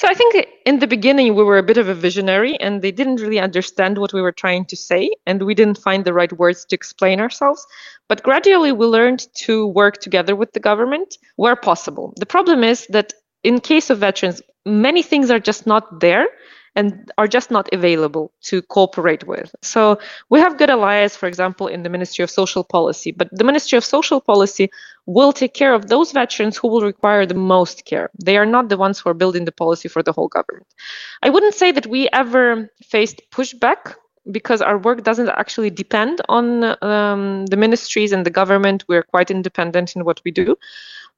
So 0.00 0.06
I 0.08 0.14
think 0.14 0.32
in 0.70 0.78
the 0.78 0.86
beginning 0.96 1.34
we 1.34 1.44
were 1.48 1.58
a 1.58 1.68
bit 1.70 1.78
of 1.82 1.88
a 1.88 1.94
visionary 2.06 2.54
and 2.64 2.80
they 2.80 2.92
didn't 3.00 3.20
really 3.24 3.40
understand 3.48 3.98
what 3.98 4.12
we 4.16 4.22
were 4.22 4.36
trying 4.44 4.64
to 4.66 4.76
say 4.76 5.10
and 5.26 5.42
we 5.42 5.54
didn't 5.60 5.78
find 5.86 6.04
the 6.04 6.14
right 6.20 6.32
words 6.42 6.64
to 6.66 6.74
explain 6.80 7.20
ourselves. 7.20 7.66
But 8.08 8.22
gradually 8.22 8.72
we 8.72 8.86
learned 8.86 9.22
to 9.46 9.66
work 9.66 9.96
together 10.06 10.34
with 10.40 10.50
the 10.52 10.64
government 10.70 11.18
where 11.42 11.56
possible. 11.56 12.14
The 12.22 12.32
problem 12.34 12.62
is 12.72 12.86
that 12.96 13.12
in 13.42 13.60
case 13.60 13.90
of 13.90 13.98
veterans, 13.98 14.42
many 14.66 15.02
things 15.02 15.30
are 15.30 15.40
just 15.40 15.66
not 15.66 16.00
there 16.00 16.28
and 16.76 17.10
are 17.18 17.26
just 17.26 17.50
not 17.50 17.68
available 17.72 18.32
to 18.42 18.62
cooperate 18.62 19.26
with. 19.26 19.54
So 19.62 19.98
we 20.28 20.38
have 20.40 20.58
good 20.58 20.70
allies, 20.70 21.16
for 21.16 21.26
example, 21.26 21.66
in 21.66 21.82
the 21.82 21.88
Ministry 21.88 22.22
of 22.22 22.30
Social 22.30 22.62
Policy, 22.62 23.10
but 23.10 23.28
the 23.32 23.44
Ministry 23.44 23.76
of 23.76 23.84
Social 23.84 24.20
Policy 24.20 24.70
will 25.06 25.32
take 25.32 25.52
care 25.52 25.74
of 25.74 25.88
those 25.88 26.12
veterans 26.12 26.56
who 26.56 26.68
will 26.68 26.82
require 26.82 27.26
the 27.26 27.34
most 27.34 27.84
care. 27.86 28.10
They 28.22 28.36
are 28.36 28.46
not 28.46 28.68
the 28.68 28.76
ones 28.76 29.00
who 29.00 29.10
are 29.10 29.14
building 29.14 29.44
the 29.44 29.52
policy 29.52 29.88
for 29.88 30.02
the 30.02 30.12
whole 30.12 30.28
government. 30.28 30.66
I 31.22 31.30
wouldn't 31.30 31.54
say 31.54 31.72
that 31.72 31.86
we 31.86 32.08
ever 32.12 32.70
faced 32.82 33.22
pushback 33.32 33.96
because 34.30 34.62
our 34.62 34.78
work 34.78 35.02
doesn't 35.02 35.28
actually 35.30 35.70
depend 35.70 36.20
on 36.28 36.76
um, 36.84 37.46
the 37.46 37.56
ministries 37.56 38.12
and 38.12 38.24
the 38.24 38.30
government. 38.30 38.84
We're 38.86 39.02
quite 39.02 39.30
independent 39.30 39.96
in 39.96 40.04
what 40.04 40.20
we 40.24 40.30
do. 40.30 40.56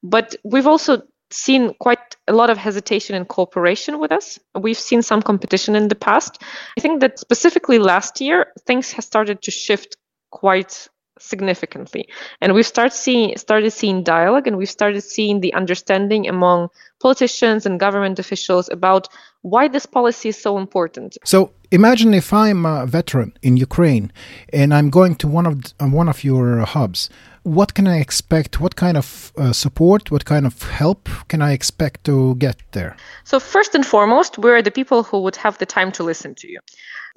But 0.02 0.34
we've 0.44 0.66
also 0.66 1.02
seen 1.32 1.74
quite 1.80 2.16
a 2.28 2.32
lot 2.32 2.50
of 2.50 2.58
hesitation 2.58 3.16
in 3.16 3.24
cooperation 3.24 3.98
with 3.98 4.12
us. 4.12 4.38
We've 4.58 4.78
seen 4.78 5.02
some 5.02 5.22
competition 5.22 5.74
in 5.74 5.88
the 5.88 5.94
past. 5.94 6.42
I 6.78 6.80
think 6.80 7.00
that 7.00 7.18
specifically 7.18 7.78
last 7.78 8.20
year, 8.20 8.52
things 8.66 8.92
have 8.92 9.04
started 9.04 9.42
to 9.42 9.50
shift 9.50 9.96
quite 10.30 10.88
significantly 11.18 12.08
and 12.40 12.52
we've 12.52 12.66
started 12.66 12.94
seeing 12.94 13.36
started 13.36 13.70
seeing 13.70 14.02
dialogue 14.02 14.46
and 14.46 14.56
we've 14.56 14.70
started 14.70 15.02
seeing 15.02 15.40
the 15.40 15.52
understanding 15.54 16.28
among 16.28 16.68
politicians 17.00 17.64
and 17.64 17.78
government 17.78 18.18
officials 18.18 18.68
about 18.70 19.08
why 19.42 19.68
this 19.68 19.86
policy 19.86 20.30
is 20.30 20.40
so 20.40 20.58
important 20.58 21.16
so 21.24 21.52
imagine 21.70 22.12
if 22.14 22.32
i'm 22.32 22.64
a 22.66 22.86
veteran 22.86 23.32
in 23.42 23.56
ukraine 23.56 24.10
and 24.52 24.72
i'm 24.74 24.90
going 24.90 25.14
to 25.14 25.28
one 25.28 25.46
of 25.46 25.92
one 25.92 26.08
of 26.08 26.24
your 26.24 26.60
hubs 26.60 27.08
what 27.42 27.74
can 27.74 27.86
I 27.86 27.98
expect? 27.98 28.60
What 28.60 28.76
kind 28.76 28.96
of 28.96 29.32
uh, 29.36 29.52
support, 29.52 30.10
what 30.10 30.24
kind 30.24 30.46
of 30.46 30.62
help 30.62 31.08
can 31.28 31.42
I 31.42 31.52
expect 31.52 32.04
to 32.04 32.34
get 32.36 32.56
there? 32.72 32.96
So, 33.24 33.40
first 33.40 33.74
and 33.74 33.86
foremost, 33.86 34.38
we're 34.38 34.62
the 34.62 34.70
people 34.70 35.02
who 35.02 35.20
would 35.22 35.36
have 35.36 35.58
the 35.58 35.66
time 35.66 35.92
to 35.92 36.04
listen 36.04 36.34
to 36.36 36.48
you. 36.48 36.60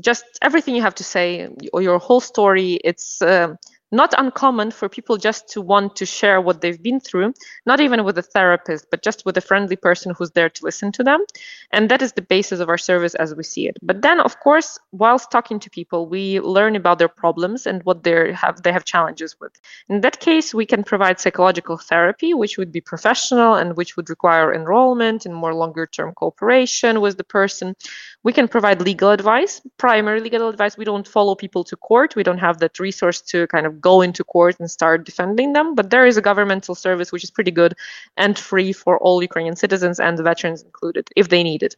Just 0.01 0.25
everything 0.41 0.75
you 0.75 0.81
have 0.81 0.95
to 0.95 1.03
say, 1.03 1.49
or 1.73 1.81
your 1.81 1.99
whole 1.99 2.21
story, 2.21 2.79
it's. 2.83 3.21
Uh, 3.21 3.55
not 3.95 4.13
uncommon 4.17 4.71
for 4.71 4.89
people 4.89 5.17
just 5.17 5.47
to 5.49 5.61
want 5.61 5.95
to 5.95 6.05
share 6.05 6.41
what 6.41 6.61
they've 6.61 6.81
been 6.81 6.99
through, 6.99 7.33
not 7.65 7.79
even 7.79 8.03
with 8.03 8.17
a 8.17 8.21
therapist, 8.21 8.87
but 8.91 9.01
just 9.01 9.25
with 9.25 9.37
a 9.37 9.41
friendly 9.41 9.75
person 9.75 10.13
who's 10.15 10.31
there 10.31 10.49
to 10.49 10.65
listen 10.65 10.91
to 10.91 11.03
them. 11.03 11.23
And 11.71 11.89
that 11.89 12.01
is 12.01 12.13
the 12.13 12.21
basis 12.21 12.59
of 12.59 12.69
our 12.69 12.77
service 12.77 13.15
as 13.15 13.33
we 13.33 13.43
see 13.43 13.67
it. 13.67 13.77
But 13.81 14.01
then, 14.01 14.19
of 14.19 14.39
course, 14.39 14.77
whilst 14.91 15.31
talking 15.31 15.59
to 15.59 15.69
people, 15.69 16.07
we 16.07 16.39
learn 16.39 16.75
about 16.75 16.99
their 16.99 17.07
problems 17.07 17.65
and 17.65 17.83
what 17.83 18.03
they 18.03 18.33
have 18.33 18.61
they 18.63 18.71
have 18.71 18.85
challenges 18.85 19.35
with. 19.39 19.53
In 19.89 20.01
that 20.01 20.19
case, 20.19 20.53
we 20.53 20.65
can 20.65 20.83
provide 20.83 21.19
psychological 21.19 21.77
therapy, 21.77 22.33
which 22.33 22.57
would 22.57 22.71
be 22.71 22.81
professional 22.81 23.55
and 23.55 23.77
which 23.77 23.95
would 23.95 24.09
require 24.09 24.53
enrollment 24.53 25.25
and 25.25 25.33
more 25.33 25.53
longer 25.53 25.85
term 25.87 26.13
cooperation 26.13 27.01
with 27.01 27.17
the 27.17 27.23
person. 27.23 27.75
We 28.23 28.33
can 28.33 28.47
provide 28.47 28.81
legal 28.81 29.11
advice, 29.11 29.61
primary 29.77 30.19
legal 30.19 30.49
advice. 30.49 30.77
We 30.77 30.85
don't 30.85 31.07
follow 31.07 31.35
people 31.35 31.63
to 31.65 31.75
court. 31.75 32.15
We 32.15 32.23
don't 32.23 32.39
have 32.39 32.57
that 32.59 32.79
resource 32.79 33.21
to 33.31 33.47
kind 33.47 33.65
of 33.65 33.81
go 33.89 34.01
into 34.01 34.23
court 34.23 34.55
and 34.59 34.69
start 34.69 35.05
defending 35.05 35.53
them. 35.53 35.75
But 35.75 35.89
there 35.89 36.07
is 36.11 36.17
a 36.17 36.27
governmental 36.29 36.75
service 36.85 37.11
which 37.11 37.23
is 37.23 37.31
pretty 37.37 37.51
good 37.61 37.73
and 38.17 38.37
free 38.49 38.71
for 38.73 38.97
all 39.03 39.21
Ukrainian 39.29 39.55
citizens 39.63 39.99
and 39.99 40.17
veterans 40.31 40.63
included 40.69 41.05
if 41.15 41.29
they 41.29 41.43
need 41.43 41.61
it. 41.67 41.75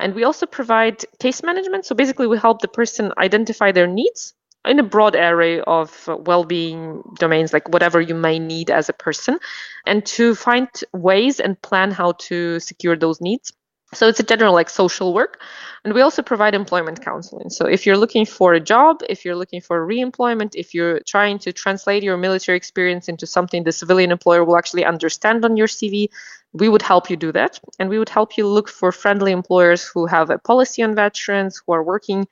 And 0.00 0.14
we 0.14 0.24
also 0.24 0.46
provide 0.58 0.96
case 1.24 1.40
management. 1.50 1.86
So 1.86 1.94
basically, 1.94 2.28
we 2.32 2.38
help 2.46 2.58
the 2.60 2.74
person 2.80 3.12
identify 3.28 3.70
their 3.72 3.90
needs 4.00 4.34
in 4.64 4.78
a 4.78 4.82
broad 4.94 5.14
array 5.14 5.60
of 5.60 6.08
uh, 6.08 6.16
well-being 6.16 7.02
domains 7.18 7.52
like 7.52 7.68
whatever 7.74 8.00
you 8.00 8.14
may 8.14 8.38
need 8.38 8.70
as 8.70 8.88
a 8.88 8.92
person 8.92 9.38
and 9.86 10.04
to 10.04 10.34
find 10.34 10.68
ways 10.92 11.40
and 11.40 11.60
plan 11.62 11.90
how 11.90 12.12
to 12.12 12.58
secure 12.60 12.96
those 12.96 13.20
needs 13.20 13.52
so 13.94 14.06
it's 14.06 14.20
a 14.20 14.22
general 14.22 14.52
like 14.54 14.68
social 14.68 15.14
work. 15.14 15.40
And 15.84 15.94
we 15.94 16.02
also 16.02 16.22
provide 16.22 16.54
employment 16.54 17.02
counseling. 17.02 17.50
So 17.50 17.66
if 17.66 17.86
you're 17.86 17.96
looking 17.96 18.26
for 18.26 18.52
a 18.52 18.60
job, 18.60 19.00
if 19.08 19.24
you're 19.24 19.36
looking 19.36 19.60
for 19.60 19.84
re-employment, 19.86 20.54
if 20.56 20.74
you're 20.74 21.00
trying 21.06 21.38
to 21.40 21.52
translate 21.52 22.02
your 22.02 22.16
military 22.16 22.56
experience 22.56 23.08
into 23.08 23.26
something 23.26 23.64
the 23.64 23.72
civilian 23.72 24.10
employer 24.10 24.44
will 24.44 24.58
actually 24.58 24.84
understand 24.84 25.44
on 25.44 25.56
your 25.56 25.68
CV, 25.68 26.08
we 26.52 26.68
would 26.68 26.82
help 26.82 27.08
you 27.08 27.16
do 27.16 27.32
that. 27.32 27.60
And 27.78 27.88
we 27.88 27.98
would 27.98 28.08
help 28.08 28.36
you 28.36 28.46
look 28.46 28.68
for 28.68 28.92
friendly 28.92 29.32
employers 29.32 29.84
who 29.84 30.06
have 30.06 30.30
a 30.30 30.38
policy 30.38 30.82
on 30.82 30.94
veterans, 30.94 31.62
who 31.64 31.72
are 31.72 31.82
working 31.82 32.26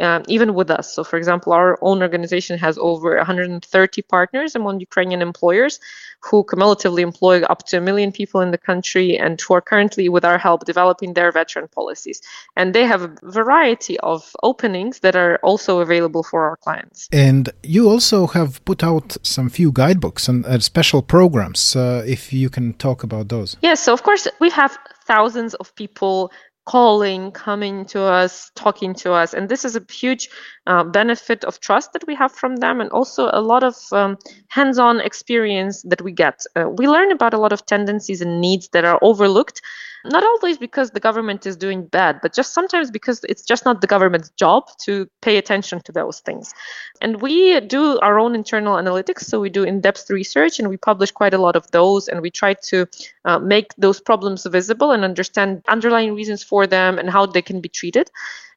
um, 0.00 0.22
even 0.28 0.54
with 0.54 0.70
us. 0.70 0.92
So, 0.94 1.04
for 1.04 1.16
example, 1.16 1.52
our 1.52 1.78
own 1.82 2.02
organization 2.02 2.58
has 2.58 2.78
over 2.78 3.16
130 3.16 4.02
partners 4.02 4.54
among 4.54 4.80
Ukrainian 4.80 5.22
employers 5.22 5.80
who 6.20 6.44
cumulatively 6.44 7.02
employ 7.02 7.42
up 7.44 7.64
to 7.66 7.78
a 7.78 7.80
million 7.80 8.10
people 8.12 8.40
in 8.40 8.50
the 8.50 8.58
country 8.58 9.16
and 9.16 9.40
who 9.40 9.54
are 9.54 9.60
currently, 9.60 10.08
with 10.08 10.24
our 10.24 10.38
help, 10.38 10.64
developing 10.64 11.14
their 11.14 11.30
veteran 11.30 11.68
policies. 11.68 12.20
And 12.56 12.74
they 12.74 12.84
have 12.84 13.02
a 13.02 13.14
variety 13.22 13.98
of 14.00 14.34
openings 14.42 15.00
that 15.00 15.14
are 15.14 15.38
also 15.42 15.80
available 15.80 16.22
for 16.22 16.48
our 16.48 16.56
clients. 16.56 17.08
And 17.12 17.50
you 17.62 17.88
also 17.88 18.26
have 18.26 18.64
put 18.64 18.82
out 18.82 19.16
some 19.22 19.48
few 19.48 19.70
guidebooks 19.70 20.28
and 20.28 20.44
uh, 20.44 20.58
special 20.58 21.02
programs, 21.02 21.76
uh, 21.76 22.02
if 22.06 22.32
you 22.32 22.50
can 22.50 22.74
talk 22.74 23.04
about 23.04 23.28
those. 23.28 23.56
Yes, 23.62 23.80
so 23.80 23.92
of 23.92 24.02
course, 24.02 24.26
we 24.40 24.50
have 24.50 24.76
thousands 25.06 25.54
of 25.54 25.74
people 25.74 26.30
calling, 26.68 27.32
coming 27.32 27.86
to 27.86 28.02
us, 28.02 28.50
talking 28.54 28.92
to 28.92 29.10
us. 29.14 29.32
And 29.32 29.48
this 29.48 29.64
is 29.64 29.74
a 29.74 29.82
huge 29.90 30.28
uh, 30.66 30.84
benefit 30.84 31.42
of 31.44 31.60
trust 31.60 31.94
that 31.94 32.06
we 32.06 32.14
have 32.14 32.30
from 32.30 32.56
them, 32.56 32.82
and 32.82 32.90
also 32.90 33.30
a 33.32 33.40
lot 33.40 33.62
of 33.64 33.74
um, 33.90 34.18
hands 34.48 34.78
on 34.78 35.00
experience 35.00 35.82
that 35.84 36.02
we 36.02 36.12
get. 36.12 36.44
Uh, 36.54 36.68
we 36.68 36.86
learn 36.86 37.10
about 37.10 37.32
a 37.32 37.38
lot 37.38 37.54
of 37.54 37.64
tendencies 37.64 38.20
and 38.20 38.42
needs 38.42 38.68
that 38.68 38.84
are 38.84 38.98
overlooked 39.00 39.62
not 40.04 40.22
always 40.24 40.58
because 40.58 40.90
the 40.90 41.00
government 41.00 41.46
is 41.46 41.56
doing 41.56 41.86
bad, 41.86 42.20
but 42.22 42.34
just 42.34 42.52
sometimes 42.54 42.90
because 42.90 43.24
it's 43.24 43.42
just 43.42 43.64
not 43.64 43.80
the 43.80 43.86
government's 43.86 44.30
job 44.30 44.64
to 44.78 45.08
pay 45.22 45.36
attention 45.36 45.80
to 45.82 45.92
those 45.92 46.20
things. 46.20 46.54
And 47.00 47.20
we 47.20 47.60
do 47.60 47.98
our 48.00 48.18
own 48.18 48.34
internal 48.34 48.76
analytics, 48.76 49.24
so 49.24 49.40
we 49.40 49.50
do 49.50 49.64
in 49.64 49.80
depth 49.80 50.08
research 50.10 50.58
and 50.58 50.68
we 50.68 50.76
publish 50.76 51.10
quite 51.10 51.34
a 51.34 51.38
lot 51.38 51.56
of 51.56 51.70
those, 51.70 52.08
and 52.08 52.20
we 52.20 52.30
try 52.30 52.54
to 52.54 52.86
uh, 53.24 53.38
make 53.38 53.74
those 53.76 54.00
problems 54.00 54.46
visible 54.46 54.92
and 54.92 55.04
understand 55.04 55.62
underlying 55.68 56.14
reasons 56.14 56.42
for 56.42 56.66
them 56.66 56.98
and 56.98 57.10
how 57.10 57.26
they 57.26 57.42
can 57.42 57.60
be 57.60 57.68
treated. 57.68 58.10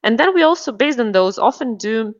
And 0.03 0.19
then 0.19 0.33
we 0.33 0.43
also, 0.43 0.71
based 0.71 0.99
on 0.99 1.11
those, 1.11 1.37
often 1.37 1.77
do 1.77 2.15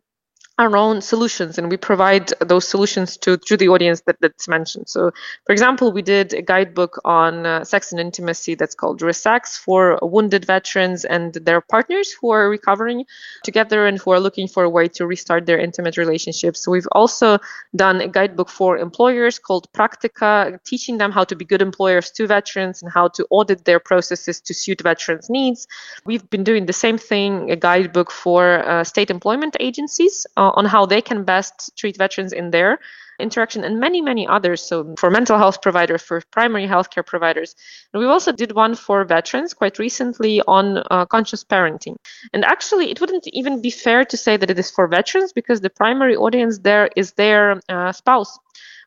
our 0.62 0.78
own 0.78 1.02
solutions 1.02 1.58
and 1.58 1.70
we 1.70 1.78
provide 1.78 2.28
those 2.40 2.68
solutions 2.68 3.18
to, 3.18 3.38
to 3.38 3.58
the 3.58 3.68
audience 3.68 4.02
that, 4.02 4.18
that's 4.22 4.48
mentioned. 4.48 4.88
So, 4.88 5.12
for 5.46 5.52
example, 5.52 5.92
we 5.92 6.02
did 6.02 6.34
a 6.34 6.42
guidebook 6.42 7.02
on 7.04 7.46
uh, 7.46 7.64
sex 7.64 7.92
and 7.92 8.00
intimacy 8.00 8.54
that's 8.56 8.76
called 8.76 9.02
Resex 9.02 9.58
for 9.58 10.00
wounded 10.02 10.46
veterans 10.46 11.04
and 11.04 11.34
their 11.34 11.62
partners 11.62 12.12
who 12.12 12.30
are 12.30 12.50
recovering 12.50 13.06
together 13.44 13.88
and 13.88 13.98
who 13.98 14.12
are 14.12 14.20
looking 14.20 14.48
for 14.48 14.64
a 14.64 14.70
way 14.70 14.88
to 14.88 15.06
restart 15.08 15.46
their 15.46 15.60
intimate 15.60 15.98
relationships. 15.98 16.64
So, 16.64 16.72
we've 16.72 16.92
also 16.92 17.40
done 17.76 18.02
a 18.02 18.08
guidebook 18.08 18.50
for 18.50 18.78
employers 18.78 19.40
called 19.40 19.72
Practica, 19.74 20.64
teaching 20.64 20.98
them 20.98 21.12
how 21.12 21.24
to 21.24 21.36
be 21.36 21.46
good 21.46 21.62
employers 21.62 22.12
to 22.12 22.28
veterans 22.28 22.84
and 22.84 22.92
how 22.92 23.08
to 23.10 23.26
audit 23.30 23.66
their 23.66 23.80
processes 23.80 24.40
to 24.42 24.54
suit 24.54 24.82
veterans' 24.82 25.30
needs. 25.30 25.68
We've 26.06 26.28
been 26.30 26.44
doing 26.44 26.66
the 26.68 26.74
same 26.74 26.98
thing, 26.98 27.52
a 27.52 27.56
guidebook 27.56 28.12
for 28.12 28.60
uh, 28.68 28.84
state 28.84 29.10
employment 29.10 29.58
agencies. 29.60 30.28
Uh, 30.38 30.51
on 30.56 30.66
how 30.66 30.86
they 30.86 31.02
can 31.02 31.24
best 31.24 31.72
treat 31.78 31.98
veterans 31.98 32.34
in 32.34 32.52
their 32.52 32.80
interaction 33.20 33.64
and 33.64 33.80
many 33.80 34.02
many 34.02 34.28
others. 34.28 34.62
So 34.62 34.96
for 34.98 35.10
mental 35.12 35.38
health 35.38 35.62
providers 35.62 36.02
for 36.02 36.22
primary 36.32 36.68
healthcare 36.68 37.06
providers. 37.06 37.56
And 37.94 38.02
we 38.02 38.08
also 38.08 38.32
did 38.32 38.54
one 38.54 38.76
for 38.76 39.06
veterans 39.06 39.54
quite 39.54 39.80
recently 39.80 40.42
on 40.48 40.84
uh, 40.90 41.06
conscious 41.06 41.44
parenting. 41.44 41.96
And 42.34 42.44
actually 42.44 42.90
it 42.92 43.00
wouldn't 43.00 43.28
even 43.28 43.62
be 43.62 43.70
fair 43.70 44.04
to 44.06 44.18
say 44.18 44.38
that 44.38 44.50
it 44.50 44.60
is 44.60 44.72
for 44.72 44.88
veterans 44.88 45.32
because 45.34 45.62
the 45.62 45.70
primary 45.70 46.16
audience 46.16 46.60
there 46.60 46.90
is 46.96 47.14
their 47.14 47.62
uh, 47.70 47.92
spouse. 47.92 48.38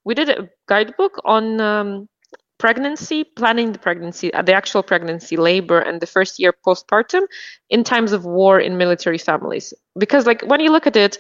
We 0.05 0.15
did 0.15 0.29
a 0.29 0.49
guidebook 0.67 1.21
on 1.25 1.61
um, 1.61 2.09
pregnancy, 2.59 3.25
planning 3.25 3.73
the 3.73 3.79
pregnancy, 3.79 4.33
uh, 4.33 4.43
the 4.43 4.55
actual 4.55 4.83
pregnancy, 4.83 5.37
labor, 5.37 5.81
and 5.81 6.01
the 6.01 6.07
first 6.07 6.39
year 6.39 6.55
postpartum 6.67 7.23
in 7.71 7.85
times 7.85 8.13
of 8.13 8.25
war 8.25 8.61
in 8.61 8.77
military 8.77 9.19
families. 9.19 9.75
Because, 9.99 10.27
like, 10.27 10.43
when 10.43 10.61
you 10.61 10.71
look 10.71 10.87
at 10.87 10.97
it, 10.97 11.19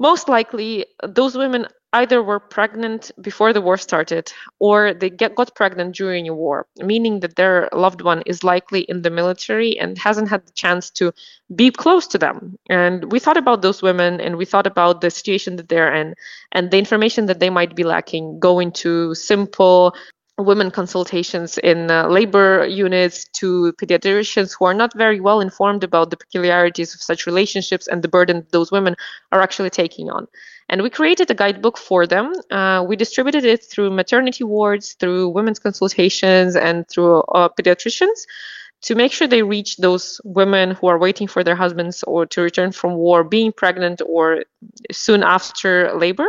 most 0.00 0.28
likely 0.28 0.86
those 1.06 1.36
women 1.36 1.66
either 1.92 2.22
were 2.22 2.40
pregnant 2.40 3.10
before 3.20 3.52
the 3.52 3.60
war 3.60 3.76
started 3.76 4.32
or 4.60 4.94
they 4.94 5.10
get, 5.10 5.34
got 5.34 5.54
pregnant 5.54 5.94
during 5.94 6.28
a 6.28 6.34
war, 6.34 6.66
meaning 6.78 7.20
that 7.20 7.36
their 7.36 7.68
loved 7.72 8.00
one 8.00 8.22
is 8.26 8.44
likely 8.44 8.82
in 8.82 9.02
the 9.02 9.10
military 9.10 9.78
and 9.78 9.98
hasn't 9.98 10.28
had 10.28 10.46
the 10.46 10.52
chance 10.52 10.90
to 10.90 11.12
be 11.54 11.70
close 11.70 12.06
to 12.06 12.18
them. 12.18 12.56
And 12.68 13.10
we 13.12 13.18
thought 13.18 13.36
about 13.36 13.62
those 13.62 13.82
women 13.82 14.20
and 14.20 14.36
we 14.36 14.44
thought 14.44 14.66
about 14.66 15.00
the 15.00 15.10
situation 15.10 15.56
that 15.56 15.68
they're 15.68 15.92
in 15.92 16.14
and 16.52 16.70
the 16.70 16.78
information 16.78 17.26
that 17.26 17.40
they 17.40 17.50
might 17.50 17.74
be 17.74 17.84
lacking, 17.84 18.38
going 18.38 18.72
to 18.72 19.14
simple 19.14 19.94
women 20.42 20.70
consultations 20.70 21.58
in 21.58 21.90
uh, 21.90 22.08
labor 22.08 22.66
units 22.66 23.24
to 23.40 23.72
pediatricians 23.74 24.54
who 24.58 24.64
are 24.64 24.74
not 24.74 24.92
very 24.96 25.20
well 25.20 25.40
informed 25.40 25.84
about 25.84 26.10
the 26.10 26.16
peculiarities 26.16 26.94
of 26.94 27.02
such 27.02 27.26
relationships 27.26 27.86
and 27.86 28.02
the 28.02 28.08
burden 28.08 28.46
those 28.50 28.70
women 28.70 28.96
are 29.32 29.40
actually 29.40 29.70
taking 29.70 30.10
on. 30.10 30.26
And 30.68 30.82
we 30.82 30.90
created 30.90 31.30
a 31.30 31.34
guidebook 31.34 31.76
for 31.76 32.06
them. 32.06 32.32
Uh, 32.50 32.84
we 32.86 32.96
distributed 32.96 33.44
it 33.44 33.64
through 33.64 33.90
maternity 33.90 34.44
wards, 34.44 34.94
through 34.94 35.28
women's 35.30 35.58
consultations, 35.58 36.54
and 36.54 36.88
through 36.88 37.20
uh, 37.22 37.48
pediatricians 37.48 38.26
to 38.82 38.94
make 38.94 39.12
sure 39.12 39.26
they 39.28 39.42
reach 39.42 39.76
those 39.76 40.20
women 40.24 40.70
who 40.72 40.86
are 40.86 40.98
waiting 40.98 41.28
for 41.28 41.44
their 41.44 41.56
husbands 41.56 42.02
or 42.04 42.24
to 42.26 42.40
return 42.40 42.72
from 42.72 42.94
war, 42.94 43.22
being 43.22 43.52
pregnant 43.52 44.00
or 44.06 44.44
soon 44.90 45.22
after 45.22 45.92
labor. 45.94 46.26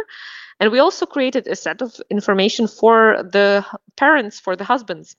And 0.62 0.72
we 0.72 0.78
also 0.78 1.08
created 1.08 1.48
a 1.48 1.56
set 1.56 1.82
of 1.82 2.00
information 2.12 2.68
for 2.68 3.24
the 3.24 3.66
parents, 3.98 4.40
for 4.40 4.56
the 4.56 4.64
husbands, 4.64 5.16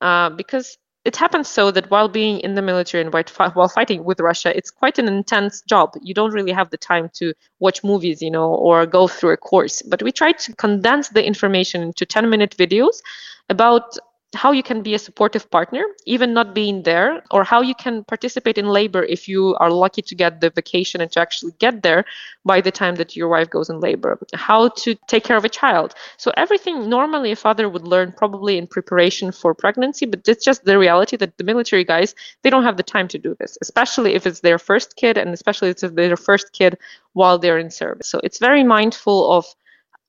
uh, 0.00 0.30
because 0.30 0.76
it 1.04 1.14
happens 1.14 1.46
so 1.48 1.70
that 1.70 1.90
while 1.92 2.08
being 2.08 2.40
in 2.40 2.56
the 2.56 2.60
military 2.62 3.02
and 3.02 3.12
while 3.12 3.68
fighting 3.68 4.02
with 4.02 4.18
Russia, 4.18 4.54
it's 4.54 4.72
quite 4.72 4.98
an 4.98 5.06
intense 5.06 5.62
job. 5.62 5.94
You 6.02 6.12
don't 6.12 6.32
really 6.32 6.50
have 6.50 6.70
the 6.70 6.76
time 6.76 7.08
to 7.14 7.32
watch 7.60 7.84
movies, 7.84 8.20
you 8.20 8.32
know, 8.32 8.52
or 8.52 8.84
go 8.84 9.06
through 9.06 9.30
a 9.30 9.36
course. 9.36 9.80
But 9.80 10.02
we 10.02 10.10
try 10.10 10.32
to 10.32 10.54
condense 10.56 11.10
the 11.10 11.24
information 11.24 11.82
into 11.82 12.04
10 12.04 12.28
minute 12.28 12.56
videos 12.58 13.00
about 13.48 13.96
how 14.34 14.52
you 14.52 14.62
can 14.62 14.82
be 14.82 14.94
a 14.94 14.98
supportive 14.98 15.50
partner, 15.50 15.84
even 16.06 16.32
not 16.32 16.54
being 16.54 16.84
there, 16.84 17.22
or 17.32 17.42
how 17.42 17.60
you 17.60 17.74
can 17.74 18.04
participate 18.04 18.58
in 18.58 18.66
labor 18.66 19.02
if 19.02 19.26
you 19.26 19.56
are 19.56 19.70
lucky 19.70 20.02
to 20.02 20.14
get 20.14 20.40
the 20.40 20.50
vacation 20.50 21.00
and 21.00 21.10
to 21.10 21.20
actually 21.20 21.52
get 21.58 21.82
there 21.82 22.04
by 22.44 22.60
the 22.60 22.70
time 22.70 22.94
that 22.94 23.16
your 23.16 23.28
wife 23.28 23.50
goes 23.50 23.68
in 23.68 23.80
labor, 23.80 24.18
how 24.34 24.68
to 24.68 24.94
take 25.08 25.24
care 25.24 25.36
of 25.36 25.44
a 25.44 25.48
child. 25.48 25.94
So, 26.16 26.32
everything 26.36 26.88
normally 26.88 27.32
a 27.32 27.36
father 27.36 27.68
would 27.68 27.86
learn 27.88 28.12
probably 28.12 28.56
in 28.56 28.68
preparation 28.68 29.32
for 29.32 29.52
pregnancy, 29.52 30.06
but 30.06 30.28
it's 30.28 30.44
just 30.44 30.64
the 30.64 30.78
reality 30.78 31.16
that 31.16 31.36
the 31.36 31.44
military 31.44 31.84
guys, 31.84 32.14
they 32.42 32.50
don't 32.50 32.64
have 32.64 32.76
the 32.76 32.84
time 32.84 33.08
to 33.08 33.18
do 33.18 33.34
this, 33.40 33.58
especially 33.62 34.14
if 34.14 34.26
it's 34.26 34.40
their 34.40 34.58
first 34.58 34.94
kid 34.94 35.18
and 35.18 35.30
especially 35.34 35.70
if 35.70 35.82
it's 35.82 35.94
their 35.94 36.16
first 36.16 36.52
kid 36.52 36.78
while 37.14 37.38
they're 37.38 37.58
in 37.58 37.70
service. 37.70 38.08
So, 38.08 38.20
it's 38.22 38.38
very 38.38 38.62
mindful 38.62 39.32
of 39.32 39.44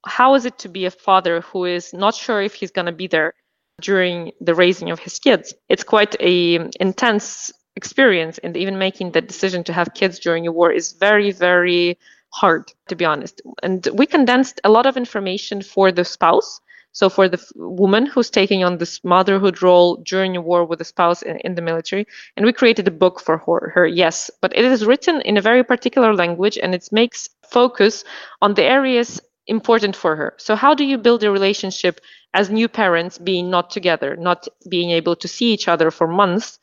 how 0.05 0.35
is 0.35 0.45
it 0.45 0.59
to 0.59 0.69
be 0.69 0.85
a 0.85 0.91
father 0.91 1.41
who 1.41 1.65
is 1.65 1.93
not 1.93 2.13
sure 2.13 2.41
if 2.41 2.53
he's 2.53 2.71
going 2.71 2.87
to 2.87 2.91
be 2.91 3.07
there 3.07 3.33
during 3.81 4.31
the 4.39 4.55
raising 4.55 4.91
of 4.91 4.99
his 4.99 5.19
kids. 5.19 5.53
It's 5.69 5.83
quite 5.83 6.15
a 6.19 6.69
intense 6.79 7.51
experience 7.75 8.37
and 8.37 8.55
even 8.57 8.77
making 8.77 9.11
the 9.11 9.21
decision 9.21 9.63
to 9.63 9.73
have 9.73 9.93
kids 9.93 10.19
during 10.19 10.45
a 10.45 10.51
war 10.51 10.71
is 10.71 10.91
very 10.91 11.31
very 11.31 11.97
hard 12.33 12.71
to 12.87 12.95
be 12.95 13.05
honest. 13.05 13.41
And 13.63 13.87
we 13.93 14.05
condensed 14.05 14.61
a 14.63 14.69
lot 14.69 14.85
of 14.85 14.97
information 14.97 15.61
for 15.61 15.91
the 15.91 16.05
spouse. 16.05 16.61
So 16.93 17.09
for 17.09 17.29
the 17.29 17.37
f- 17.37 17.51
woman 17.55 18.05
who's 18.05 18.29
taking 18.29 18.65
on 18.65 18.77
this 18.77 19.01
motherhood 19.03 19.61
role 19.61 19.97
during 19.97 20.35
a 20.35 20.41
war 20.41 20.65
with 20.65 20.81
a 20.81 20.85
spouse 20.85 21.21
in, 21.21 21.37
in 21.37 21.55
the 21.55 21.61
military 21.61 22.05
and 22.35 22.45
we 22.45 22.51
created 22.51 22.87
a 22.87 22.91
book 22.91 23.21
for 23.21 23.37
her, 23.37 23.71
her 23.75 23.87
yes. 23.87 24.29
But 24.41 24.55
it 24.57 24.65
is 24.65 24.85
written 24.85 25.21
in 25.21 25.37
a 25.37 25.41
very 25.41 25.63
particular 25.63 26.13
language 26.13 26.57
and 26.61 26.75
it 26.75 26.89
makes 26.91 27.29
focus 27.49 28.03
on 28.41 28.55
the 28.55 28.63
areas 28.63 29.21
important 29.51 29.95
for 29.97 30.15
her. 30.15 30.33
So 30.37 30.55
how 30.55 30.73
do 30.73 30.85
you 30.85 30.97
build 30.97 31.23
a 31.23 31.29
relationship 31.29 31.99
as 32.33 32.49
new 32.49 32.69
parents 32.69 33.17
being 33.17 33.49
not 33.51 33.69
together, 33.69 34.15
not 34.15 34.47
being 34.69 34.91
able 34.91 35.15
to 35.17 35.27
see 35.27 35.51
each 35.53 35.67
other 35.67 35.91
for 35.91 36.07
months 36.07 36.57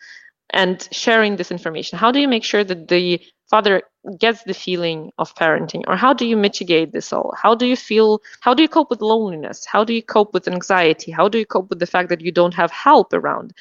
and 0.51 0.89
sharing 0.91 1.37
this 1.37 1.51
information? 1.51 1.99
How 1.99 2.11
do 2.11 2.19
you 2.19 2.27
make 2.27 2.45
sure 2.45 2.65
that 2.65 2.89
the 2.89 3.21
father 3.51 3.83
gets 4.19 4.43
the 4.45 4.55
feeling 4.55 5.13
of 5.19 5.35
parenting? 5.35 5.85
Or 5.87 5.97
how 5.97 6.15
do 6.15 6.25
you 6.27 6.37
mitigate 6.37 6.93
this 6.93 7.13
all? 7.13 7.35
How 7.37 7.55
do 7.55 7.67
you 7.67 7.77
feel 7.77 8.21
how 8.41 8.55
do 8.55 8.63
you 8.63 8.69
cope 8.69 8.91
with 8.91 9.03
loneliness? 9.03 9.67
How 9.67 9.85
do 9.85 9.93
you 9.93 10.03
cope 10.03 10.33
with 10.33 10.49
anxiety? 10.49 11.13
How 11.13 11.29
do 11.29 11.39
you 11.39 11.47
cope 11.47 11.69
with 11.69 11.81
the 11.81 11.93
fact 11.95 12.09
that 12.09 12.23
you 12.23 12.33
don't 12.33 12.55
have 12.55 12.71
help 12.71 13.13
around? 13.13 13.53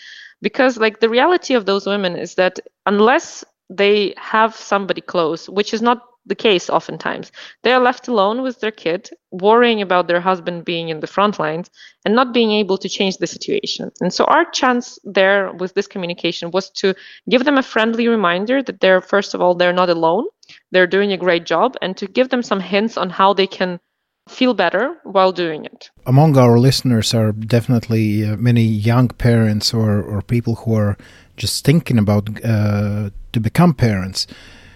Because 0.42 0.78
like 0.78 1.02
the 1.02 1.10
reality 1.10 1.54
of 1.54 1.66
those 1.66 1.86
women 1.86 2.16
is 2.16 2.36
that 2.36 2.60
unless 2.86 3.44
they 3.70 4.14
have 4.16 4.56
somebody 4.56 5.02
close 5.02 5.50
which 5.50 5.74
is 5.74 5.82
not 5.82 6.00
the 6.28 6.36
case 6.36 6.70
oftentimes. 6.70 7.32
They 7.64 7.72
are 7.72 7.82
left 7.82 8.08
alone 8.08 8.42
with 8.42 8.60
their 8.60 8.72
kid, 8.72 9.10
worrying 9.32 9.82
about 9.82 10.08
their 10.08 10.22
husband 10.22 10.66
being 10.66 10.90
in 10.90 11.00
the 11.00 11.08
front 11.08 11.40
lines 11.40 11.70
and 12.06 12.16
not 12.16 12.34
being 12.34 12.52
able 12.52 12.78
to 12.78 12.90
change 12.90 13.18
the 13.18 13.28
situation. 13.28 13.92
And 14.02 14.14
so, 14.14 14.26
our 14.26 14.46
chance 14.52 15.00
there 15.04 15.52
with 15.54 15.74
this 15.74 15.88
communication 15.88 16.52
was 16.52 16.70
to 16.82 16.96
give 17.30 17.46
them 17.46 17.58
a 17.58 17.64
friendly 17.64 18.08
reminder 18.08 18.62
that 18.64 18.80
they're, 18.80 19.02
first 19.02 19.34
of 19.34 19.42
all, 19.42 19.56
they're 19.56 19.74
not 19.74 19.90
alone, 19.90 20.26
they're 20.72 20.88
doing 20.88 21.12
a 21.12 21.18
great 21.18 21.46
job, 21.46 21.76
and 21.82 21.98
to 21.98 22.08
give 22.08 22.30
them 22.30 22.44
some 22.44 22.60
hints 22.60 22.98
on 22.98 23.10
how 23.10 23.34
they 23.34 23.48
can 23.48 23.80
feel 24.28 24.54
better 24.54 24.98
while 25.04 25.32
doing 25.32 25.66
it. 25.66 25.90
Among 26.06 26.38
our 26.38 26.60
listeners 26.60 27.14
are 27.14 27.32
definitely 27.32 28.26
uh, 28.26 28.36
many 28.38 28.64
young 28.64 29.08
parents 29.10 29.74
or, 29.74 30.02
or 30.02 30.22
people 30.22 30.56
who 30.56 30.76
are 30.76 30.98
just 31.38 31.64
thinking 31.64 31.98
about 31.98 32.30
uh, 32.44 33.10
to 33.32 33.40
become 33.40 33.74
parents. 33.74 34.28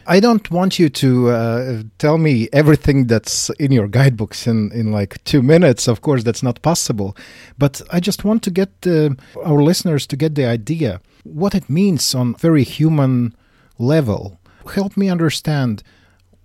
I 0.07 0.19
don't 0.19 0.49
want 0.49 0.79
you 0.79 0.89
to 0.89 1.29
uh, 1.29 1.83
tell 1.97 2.17
me 2.17 2.49
everything 2.51 3.07
that's 3.07 3.49
in 3.51 3.71
your 3.71 3.87
guidebooks 3.87 4.47
in, 4.47 4.71
in 4.71 4.91
like 4.91 5.23
two 5.23 5.41
minutes. 5.41 5.87
Of 5.87 6.01
course, 6.01 6.23
that's 6.23 6.43
not 6.43 6.61
possible. 6.61 7.15
But 7.57 7.81
I 7.91 7.99
just 7.99 8.23
want 8.23 8.43
to 8.43 8.51
get 8.51 8.69
uh, 8.85 9.11
our 9.43 9.61
listeners 9.61 10.07
to 10.07 10.15
get 10.15 10.35
the 10.35 10.45
idea 10.45 11.01
what 11.23 11.55
it 11.55 11.69
means 11.69 12.15
on 12.15 12.35
very 12.35 12.63
human 12.63 13.35
level. 13.77 14.39
Help 14.73 14.97
me 14.97 15.09
understand 15.09 15.83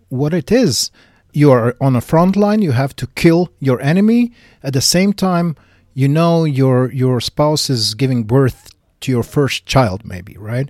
what 0.08 0.34
it 0.34 0.52
is. 0.52 0.90
You 1.32 1.50
are 1.50 1.76
on 1.80 1.96
a 1.96 2.00
front 2.00 2.36
line. 2.36 2.62
You 2.62 2.72
have 2.72 2.94
to 2.96 3.06
kill 3.08 3.50
your 3.58 3.80
enemy. 3.80 4.32
At 4.62 4.72
the 4.72 4.80
same 4.80 5.12
time, 5.12 5.56
you 5.94 6.08
know 6.08 6.44
your 6.44 6.92
your 6.92 7.20
spouse 7.20 7.70
is 7.70 7.94
giving 7.94 8.24
birth 8.24 8.70
to 9.00 9.12
your 9.12 9.22
first 9.22 9.66
child, 9.66 10.04
maybe 10.04 10.36
right? 10.38 10.68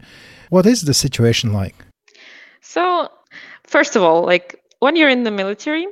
What 0.50 0.66
is 0.66 0.82
the 0.82 0.94
situation 0.94 1.52
like? 1.52 1.85
So, 2.68 3.08
first 3.64 3.94
of 3.94 4.02
all, 4.02 4.24
like 4.24 4.60
when 4.80 4.96
you're 4.96 5.08
in 5.08 5.22
the 5.22 5.30
military, 5.30 5.86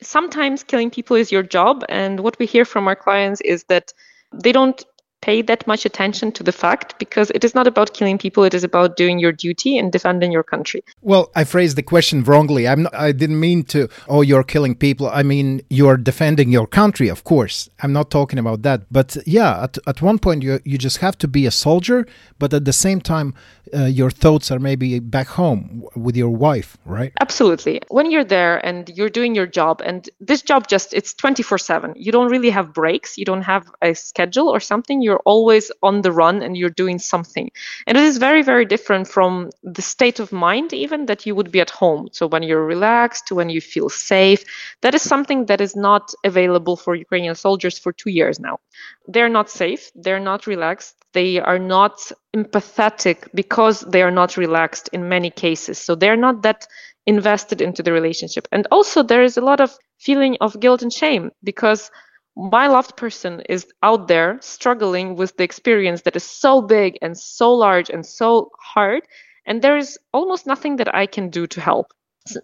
sometimes 0.00 0.64
killing 0.64 0.90
people 0.90 1.16
is 1.16 1.30
your 1.30 1.42
job. 1.42 1.84
And 1.90 2.20
what 2.20 2.38
we 2.38 2.46
hear 2.46 2.64
from 2.64 2.88
our 2.88 2.96
clients 2.96 3.42
is 3.42 3.64
that 3.64 3.92
they 4.32 4.52
don't 4.52 4.82
pay 5.22 5.40
that 5.40 5.66
much 5.66 5.86
attention 5.86 6.32
to 6.32 6.42
the 6.42 6.52
fact 6.52 6.98
because 6.98 7.30
it 7.30 7.44
is 7.44 7.54
not 7.54 7.66
about 7.66 7.94
killing 7.94 8.18
people 8.18 8.42
it 8.42 8.54
is 8.54 8.64
about 8.64 8.96
doing 8.96 9.20
your 9.20 9.32
duty 9.32 9.78
and 9.78 9.92
defending 9.92 10.32
your 10.32 10.42
country. 10.42 10.82
Well 11.00 11.30
i 11.36 11.44
phrased 11.44 11.76
the 11.76 11.82
question 11.82 12.24
wrongly. 12.24 12.66
I'm 12.66 12.82
not, 12.82 12.94
i 12.94 13.12
didn't 13.12 13.40
mean 13.40 13.62
to 13.74 13.88
oh 14.08 14.22
you're 14.22 14.42
killing 14.54 14.74
people. 14.74 15.08
I 15.08 15.22
mean 15.22 15.62
you're 15.70 15.96
defending 15.96 16.50
your 16.50 16.66
country 16.66 17.08
of 17.08 17.22
course. 17.22 17.70
I'm 17.82 17.92
not 17.92 18.10
talking 18.10 18.38
about 18.38 18.62
that. 18.62 18.80
But 18.90 19.16
yeah 19.24 19.62
at, 19.62 19.78
at 19.86 20.02
one 20.02 20.18
point 20.18 20.42
you 20.42 20.58
you 20.64 20.76
just 20.76 20.98
have 20.98 21.16
to 21.18 21.28
be 21.28 21.46
a 21.46 21.52
soldier 21.66 22.04
but 22.40 22.52
at 22.52 22.64
the 22.64 22.72
same 22.86 23.00
time 23.00 23.34
uh, 23.74 23.84
your 23.84 24.10
thoughts 24.10 24.50
are 24.50 24.58
maybe 24.58 24.98
back 24.98 25.28
home 25.28 25.84
with 25.94 26.16
your 26.16 26.30
wife 26.30 26.76
right? 26.84 27.12
Absolutely. 27.20 27.80
When 27.88 28.10
you're 28.10 28.24
there 28.24 28.64
and 28.66 28.88
you're 28.88 29.08
doing 29.08 29.34
your 29.34 29.46
job 29.46 29.80
and 29.84 30.08
this 30.20 30.42
job 30.42 30.66
just 30.66 30.92
it's 30.94 31.14
24 31.14 31.58
7 31.58 31.94
you 31.96 32.10
don't 32.10 32.30
really 32.30 32.50
have 32.50 32.74
breaks. 32.74 33.16
You 33.16 33.24
don't 33.24 33.42
have 33.42 33.70
a 33.80 33.94
schedule 33.94 34.48
or 34.48 34.58
something. 34.60 35.00
You're 35.00 35.12
you're 35.12 35.20
always 35.26 35.70
on 35.82 36.00
the 36.00 36.10
run 36.10 36.42
and 36.42 36.56
you're 36.56 36.78
doing 36.84 36.98
something. 36.98 37.50
And 37.86 37.98
it 37.98 38.04
is 38.04 38.16
very, 38.16 38.42
very 38.42 38.64
different 38.64 39.06
from 39.06 39.50
the 39.62 39.82
state 39.82 40.20
of 40.20 40.32
mind, 40.32 40.72
even 40.72 41.06
that 41.06 41.26
you 41.26 41.34
would 41.34 41.50
be 41.52 41.60
at 41.60 41.68
home. 41.68 42.08
So 42.12 42.26
when 42.26 42.42
you're 42.42 42.64
relaxed, 42.64 43.30
when 43.30 43.50
you 43.50 43.60
feel 43.60 43.90
safe, 43.90 44.42
that 44.80 44.94
is 44.94 45.02
something 45.02 45.46
that 45.46 45.60
is 45.60 45.76
not 45.76 46.14
available 46.24 46.76
for 46.76 46.94
Ukrainian 46.94 47.34
soldiers 47.34 47.78
for 47.78 47.92
two 47.92 48.10
years 48.10 48.40
now. 48.40 48.56
They're 49.06 49.34
not 49.38 49.50
safe, 49.50 49.90
they're 49.94 50.26
not 50.30 50.46
relaxed, 50.46 50.96
they 51.12 51.38
are 51.40 51.58
not 51.58 52.10
empathetic 52.34 53.28
because 53.34 53.80
they 53.80 54.02
are 54.02 54.10
not 54.10 54.36
relaxed 54.36 54.88
in 54.92 55.08
many 55.08 55.30
cases. 55.30 55.78
So 55.78 55.94
they're 55.94 56.16
not 56.16 56.42
that 56.42 56.66
invested 57.06 57.60
into 57.60 57.82
the 57.82 57.92
relationship. 57.92 58.48
And 58.52 58.66
also, 58.70 59.02
there 59.02 59.22
is 59.22 59.36
a 59.36 59.42
lot 59.42 59.60
of 59.60 59.76
feeling 59.98 60.36
of 60.40 60.58
guilt 60.60 60.82
and 60.82 60.92
shame 60.92 61.30
because 61.44 61.90
my 62.36 62.66
loved 62.66 62.96
person 62.96 63.42
is 63.48 63.66
out 63.82 64.08
there 64.08 64.38
struggling 64.40 65.16
with 65.16 65.36
the 65.36 65.44
experience 65.44 66.02
that 66.02 66.16
is 66.16 66.24
so 66.24 66.62
big 66.62 66.96
and 67.02 67.16
so 67.16 67.52
large 67.52 67.90
and 67.90 68.06
so 68.06 68.50
hard 68.58 69.02
and 69.44 69.60
there 69.60 69.76
is 69.76 69.98
almost 70.12 70.46
nothing 70.46 70.76
that 70.76 70.94
i 70.94 71.04
can 71.04 71.28
do 71.28 71.46
to 71.46 71.60
help 71.60 71.92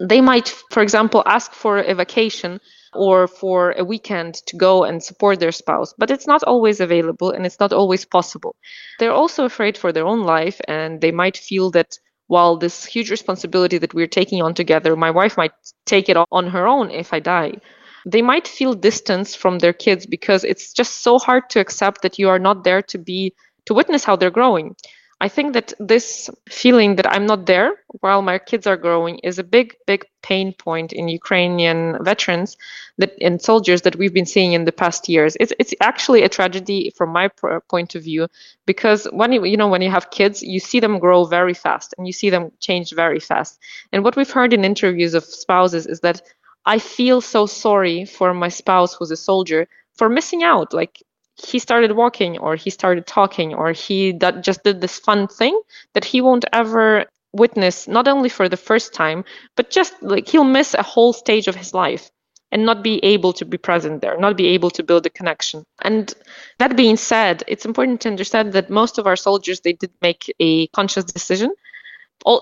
they 0.01 0.21
might 0.21 0.49
for 0.71 0.83
example 0.83 1.23
ask 1.27 1.53
for 1.53 1.79
a 1.79 1.95
vacation 1.95 2.61
or 2.95 3.29
for 3.29 3.73
a 3.73 3.85
weekend 3.85 4.35
to 4.47 4.57
go 4.57 4.85
and 4.85 5.03
support 5.03 5.39
their 5.39 5.53
spouse 5.53 5.95
but 5.99 6.11
it's 6.11 6.27
not 6.27 6.43
always 6.45 6.81
available 6.81 7.31
and 7.31 7.47
it's 7.47 7.61
not 7.61 7.73
always 7.73 8.05
possible. 8.05 8.57
They're 8.99 9.13
also 9.13 9.45
afraid 9.45 9.77
for 9.77 9.93
their 9.93 10.07
own 10.07 10.23
life 10.25 10.61
and 10.67 11.01
they 11.01 11.13
might 11.13 11.37
feel 11.37 11.71
that 11.73 11.99
while 12.27 12.57
this 12.57 12.85
huge 12.85 13.11
responsibility 13.11 13.79
that 13.79 13.95
we're 13.95 14.07
taking 14.07 14.43
on 14.43 14.55
together 14.55 14.97
my 14.97 15.11
wife 15.11 15.37
might 15.37 15.53
take 15.87 16.09
it 16.09 16.17
on 16.17 16.47
her 16.49 16.67
own 16.67 16.91
if 16.91 17.13
i 17.13 17.21
die. 17.21 17.53
They 18.07 18.23
might 18.23 18.49
feel 18.49 18.75
distance 18.75 19.35
from 19.35 19.59
their 19.59 19.73
kids 19.73 20.07
because 20.07 20.45
it's 20.45 20.73
just 20.73 21.03
so 21.03 21.19
hard 21.19 21.51
to 21.51 21.61
accept 21.61 22.03
that 22.03 22.19
you 22.19 22.29
are 22.29 22.39
not 22.39 22.65
there 22.65 22.83
to 22.83 22.99
be 22.99 23.35
to 23.67 23.75
witness 23.75 24.05
how 24.05 24.17
they're 24.17 24.31
growing 24.31 24.77
I 25.21 25.29
think 25.29 25.55
that 25.55 25.73
this 25.81 26.31
feeling 26.49 26.95
that 26.97 27.11
I'm 27.11 27.27
not 27.27 27.47
there 27.47 27.73
while 28.01 28.23
my 28.23 28.39
kids 28.39 28.69
are 28.69 28.77
growing 28.77 29.19
is 29.19 29.39
a 29.39 29.45
big, 29.45 29.75
big 29.85 30.07
pain 30.23 30.53
point 30.53 30.93
in 30.93 31.09
Ukrainian 31.09 31.97
veterans 32.05 32.57
that 32.99 33.15
and 33.21 33.43
soldiers 33.43 33.83
that 33.83 33.97
we've 33.97 34.15
been 34.15 34.27
seeing 34.27 34.53
in 34.53 34.65
the 34.65 34.71
past 34.71 35.09
years. 35.09 35.37
It's 35.41 35.53
it's 35.59 35.75
actually 35.81 36.23
a 36.23 36.29
tragedy 36.29 36.93
from 36.97 37.11
my 37.11 37.29
point 37.69 37.97
of 37.97 38.05
view 38.05 38.29
because 38.65 39.07
when 39.07 39.33
you 39.33 39.45
you 39.45 39.57
know 39.57 39.69
when 39.69 39.83
you 39.83 39.91
have 39.91 40.13
kids, 40.13 40.41
you 40.41 40.61
see 40.61 40.79
them 40.79 41.01
grow 41.01 41.25
very 41.25 41.55
fast 41.55 41.95
and 41.99 42.07
you 42.07 42.13
see 42.13 42.31
them 42.31 42.53
change 42.61 42.93
very 42.93 43.21
fast. 43.21 43.59
And 43.93 44.05
what 44.05 44.15
we've 44.17 44.31
heard 44.31 44.53
in 44.53 44.65
interviews 44.65 45.15
of 45.15 45.25
spouses 45.25 45.87
is 45.87 46.01
that 46.01 46.23
I 46.65 46.79
feel 46.79 47.21
so 47.21 47.47
sorry 47.47 48.05
for 48.05 48.33
my 48.35 48.51
spouse 48.51 48.95
who's 48.95 49.11
a 49.11 49.17
soldier 49.17 49.67
for 49.95 50.09
missing 50.09 50.45
out. 50.45 50.73
Like 50.73 51.03
he 51.47 51.59
started 51.59 51.93
walking 51.93 52.39
or 52.39 52.57
he 52.57 52.71
started 52.71 53.07
talking 53.07 53.55
or 53.55 53.73
he 53.73 54.13
that 54.13 54.43
just 54.43 54.65
did 54.65 54.81
this 54.81 54.99
fun 54.99 55.29
thing 55.29 55.59
that 55.95 56.05
he 56.05 56.21
won't 56.21 56.45
ever 56.53 57.05
witness 57.33 57.87
not 57.87 58.09
only 58.09 58.29
for 58.29 58.49
the 58.49 58.57
first 58.57 58.93
time 58.95 59.25
but 59.55 59.71
just 59.71 59.95
like 60.03 60.29
he'll 60.29 60.45
miss 60.45 60.75
a 60.75 60.83
whole 60.83 61.13
stage 61.13 61.47
of 61.47 61.55
his 61.55 61.75
life 61.75 62.11
and 62.51 62.65
not 62.65 62.83
be 62.83 62.99
able 63.05 63.33
to 63.33 63.45
be 63.45 63.59
present 63.59 64.01
there 64.01 64.19
not 64.19 64.37
be 64.37 64.47
able 64.49 64.71
to 64.71 64.83
build 64.83 65.05
a 65.07 65.11
connection. 65.11 65.65
And 65.83 66.13
that 66.59 66.77
being 66.77 66.97
said 66.97 67.45
it's 67.47 67.67
important 67.67 68.01
to 68.03 68.09
understand 68.09 68.53
that 68.55 68.71
most 68.71 68.99
of 68.99 69.07
our 69.07 69.17
soldiers 69.17 69.61
they 69.61 69.75
did 69.75 69.93
make 70.03 70.35
a 70.41 70.67
conscious 70.69 71.05
decision. 71.05 71.53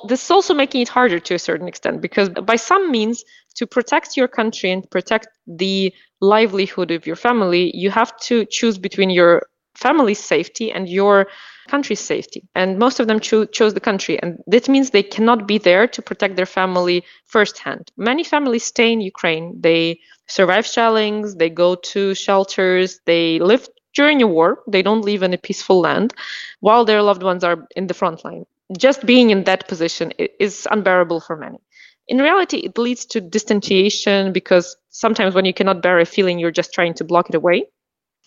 This 0.08 0.24
is 0.24 0.30
also 0.30 0.54
making 0.54 0.80
it 0.80 0.88
harder 0.88 1.18
to 1.20 1.34
a 1.34 1.38
certain 1.38 1.68
extent 1.68 2.00
because 2.00 2.30
by 2.30 2.56
some 2.56 2.90
means 2.90 3.24
to 3.56 3.66
protect 3.66 4.16
your 4.16 4.28
country 4.28 4.70
and 4.70 4.88
protect 4.90 5.28
the 5.46 5.92
livelihood 6.20 6.90
of 6.90 7.06
your 7.06 7.16
family 7.16 7.70
you 7.74 7.90
have 7.90 8.16
to 8.18 8.44
choose 8.46 8.78
between 8.78 9.10
your 9.10 9.42
family's 9.76 10.22
safety 10.22 10.72
and 10.72 10.88
your 10.88 11.26
country's 11.68 12.00
safety. 12.00 12.48
And 12.54 12.78
most 12.78 13.00
of 13.00 13.08
them 13.08 13.20
cho- 13.20 13.44
chose 13.44 13.74
the 13.74 13.80
country 13.80 14.18
and 14.22 14.38
that 14.46 14.68
means 14.68 14.90
they 14.90 15.02
cannot 15.02 15.46
be 15.46 15.58
there 15.58 15.86
to 15.88 16.02
protect 16.02 16.36
their 16.36 16.46
family 16.46 17.04
firsthand. 17.26 17.90
Many 17.96 18.24
families 18.24 18.64
stay 18.64 18.92
in 18.92 19.00
ukraine. 19.00 19.60
They 19.60 20.00
survive 20.28 20.66
shellings 20.66 21.36
they 21.36 21.50
go 21.50 21.76
to 21.76 22.14
shelters 22.14 23.00
they 23.06 23.38
live 23.38 23.68
during 23.94 24.22
a 24.22 24.26
war 24.26 24.62
they 24.66 24.82
don't 24.82 25.02
live 25.02 25.22
in 25.22 25.32
a 25.32 25.38
peaceful 25.38 25.80
land 25.80 26.12
while 26.60 26.84
their 26.84 27.02
loved 27.02 27.22
ones 27.22 27.44
are 27.44 27.66
in 27.76 27.86
the 27.86 27.94
front 27.94 28.24
line. 28.24 28.44
Just 28.76 29.06
being 29.06 29.30
in 29.30 29.44
that 29.44 29.68
position 29.68 30.12
is 30.18 30.66
unbearable 30.70 31.20
for 31.20 31.36
many. 31.36 31.58
In 32.08 32.18
reality, 32.18 32.58
it 32.58 32.78
leads 32.78 33.04
to 33.06 33.20
distanciation 33.20 34.32
because 34.32 34.76
sometimes 34.90 35.34
when 35.34 35.44
you 35.44 35.52
cannot 35.52 35.82
bear 35.82 35.98
a 35.98 36.06
feeling, 36.06 36.38
you're 36.38 36.50
just 36.50 36.72
trying 36.72 36.94
to 36.94 37.04
block 37.04 37.28
it 37.28 37.34
away. 37.34 37.66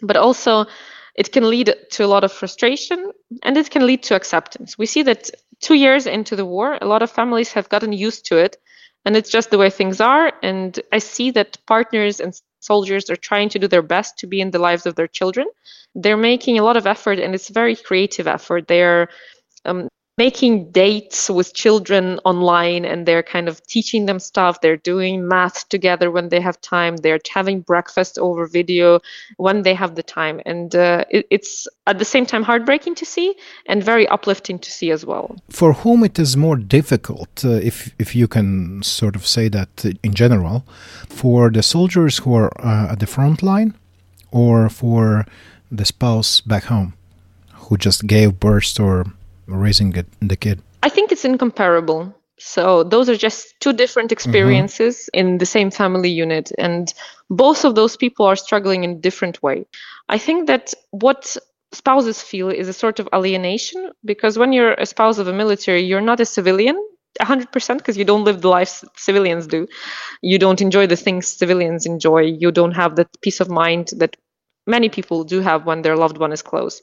But 0.02 0.18
also, 0.18 0.66
it 1.16 1.32
can 1.32 1.50
lead 1.50 1.74
to 1.92 2.06
a 2.06 2.08
lot 2.08 2.24
of 2.24 2.32
frustration 2.32 3.12
and 3.44 3.58
it 3.58 3.70
can 3.70 3.86
lead 3.86 4.04
to 4.04 4.16
acceptance. 4.16 4.78
We 4.78 4.86
see 4.86 5.04
that 5.04 5.30
two 5.60 5.76
years 5.76 6.08
into 6.08 6.36
the 6.36 6.46
war, 6.46 6.78
a 6.82 6.86
lot 6.86 7.02
of 7.02 7.12
families 7.12 7.52
have 7.54 7.70
gotten 7.70 7.94
used 7.94 8.26
to 8.28 8.38
it 8.38 8.58
and 9.06 9.16
it's 9.16 9.30
just 9.30 9.50
the 9.50 9.58
way 9.58 9.70
things 9.70 10.00
are. 10.02 10.32
And 10.44 10.80
I 10.92 11.00
see 11.00 11.32
that 11.32 11.58
partners 11.66 12.20
and 12.20 12.40
soldiers 12.60 13.10
are 13.10 13.16
trying 13.16 13.50
to 13.50 13.60
do 13.60 13.68
their 13.68 13.82
best 13.82 14.18
to 14.20 14.28
be 14.28 14.42
in 14.42 14.52
the 14.52 14.60
lives 14.60 14.86
of 14.86 14.96
their 14.96 15.08
children. 15.08 15.48
They're 15.96 16.18
making 16.18 16.60
a 16.60 16.64
lot 16.64 16.78
of 16.78 16.86
effort 16.86 17.20
and 17.20 17.34
it's 17.34 17.50
very 17.50 17.76
creative 17.76 18.28
effort. 18.28 18.68
They're 18.68 19.10
um, 19.66 19.88
making 20.26 20.56
dates 20.84 21.20
with 21.38 21.50
children 21.64 22.20
online 22.32 22.84
and 22.92 23.00
they're 23.08 23.28
kind 23.36 23.48
of 23.52 23.56
teaching 23.74 24.02
them 24.10 24.20
stuff. 24.32 24.54
They're 24.60 24.84
doing 24.94 25.14
math 25.36 25.60
together 25.76 26.08
when 26.16 26.28
they 26.32 26.42
have 26.48 26.58
time. 26.76 26.94
They're 26.98 27.24
having 27.40 27.58
breakfast 27.72 28.14
over 28.28 28.42
video 28.60 28.88
when 29.38 29.58
they 29.66 29.76
have 29.84 29.92
the 30.00 30.08
time. 30.20 30.36
And 30.52 30.70
uh, 30.76 31.06
it, 31.16 31.26
it's 31.36 31.54
at 31.92 31.98
the 32.02 32.10
same 32.14 32.26
time 32.32 32.44
heartbreaking 32.44 32.96
to 33.02 33.06
see 33.06 33.30
and 33.72 33.78
very 33.92 34.06
uplifting 34.16 34.60
to 34.66 34.70
see 34.78 34.90
as 34.92 35.02
well. 35.12 35.28
For 35.62 35.70
whom 35.82 36.00
it 36.10 36.20
is 36.20 36.32
more 36.48 36.58
difficult 36.80 37.34
uh, 37.46 37.70
if 37.70 37.76
if 38.04 38.10
you 38.20 38.28
can 38.36 38.48
sort 39.00 39.16
of 39.16 39.24
say 39.36 39.46
that 39.58 39.72
in 40.08 40.14
general 40.24 40.58
for 41.22 41.40
the 41.56 41.64
soldiers 41.76 42.14
who 42.22 42.32
are 42.42 42.52
uh, 42.72 42.92
at 42.94 43.00
the 43.00 43.08
front 43.16 43.40
line 43.52 43.72
or 44.32 44.70
for 44.70 45.26
the 45.78 45.86
spouse 45.86 46.32
back 46.42 46.66
home 46.74 46.92
who 47.64 47.78
just 47.78 48.00
gave 48.16 48.30
birth 48.40 48.80
or 48.80 49.06
raising 49.50 49.92
the 50.22 50.36
kid? 50.36 50.62
I 50.84 50.90
think 50.90 51.12
it's 51.12 51.26
incomparable. 51.26 52.16
So 52.40 52.84
those 52.84 53.10
are 53.10 53.18
just 53.18 53.60
two 53.60 53.74
different 53.74 54.12
experiences 54.12 55.10
mm-hmm. 55.14 55.20
in 55.20 55.38
the 55.40 55.46
same 55.46 55.72
family 55.72 56.10
unit 56.10 56.52
and 56.58 56.94
both 57.30 57.66
of 57.66 57.76
those 57.76 57.98
people 57.98 58.26
are 58.26 58.38
struggling 58.38 58.86
in 58.86 58.92
a 58.92 58.96
different 58.96 59.44
way. 59.44 59.66
I 60.08 60.18
think 60.18 60.48
that 60.48 60.74
what 60.92 61.36
spouses 61.74 62.22
feel 62.22 62.50
is 62.50 62.68
a 62.68 62.74
sort 62.74 63.00
of 63.00 63.10
alienation 63.14 63.92
because 64.06 64.38
when 64.38 64.54
you're 64.54 64.74
a 64.74 64.86
spouse 64.86 65.18
of 65.18 65.28
a 65.28 65.34
military, 65.34 65.82
you're 65.82 66.02
not 66.02 66.22
a 66.22 66.26
civilian 66.26 66.82
100% 67.20 67.78
because 67.78 67.98
you 67.98 68.06
don't 68.06 68.24
live 68.24 68.42
the 68.42 68.48
life 68.48 68.84
civilians 68.96 69.46
do. 69.48 69.68
You 70.22 70.40
don't 70.40 70.62
enjoy 70.62 70.88
the 70.88 70.96
things 70.96 71.28
civilians 71.28 71.86
enjoy. 71.86 72.22
You 72.22 72.52
don't 72.52 72.72
have 72.72 72.96
that 72.96 73.10
peace 73.22 73.40
of 73.40 73.50
mind 73.50 73.92
that 73.98 74.16
many 74.66 74.90
people 74.90 75.24
do 75.24 75.42
have 75.42 75.66
when 75.66 75.82
their 75.82 75.98
loved 75.98 76.18
one 76.18 76.32
is 76.32 76.42
close. 76.42 76.82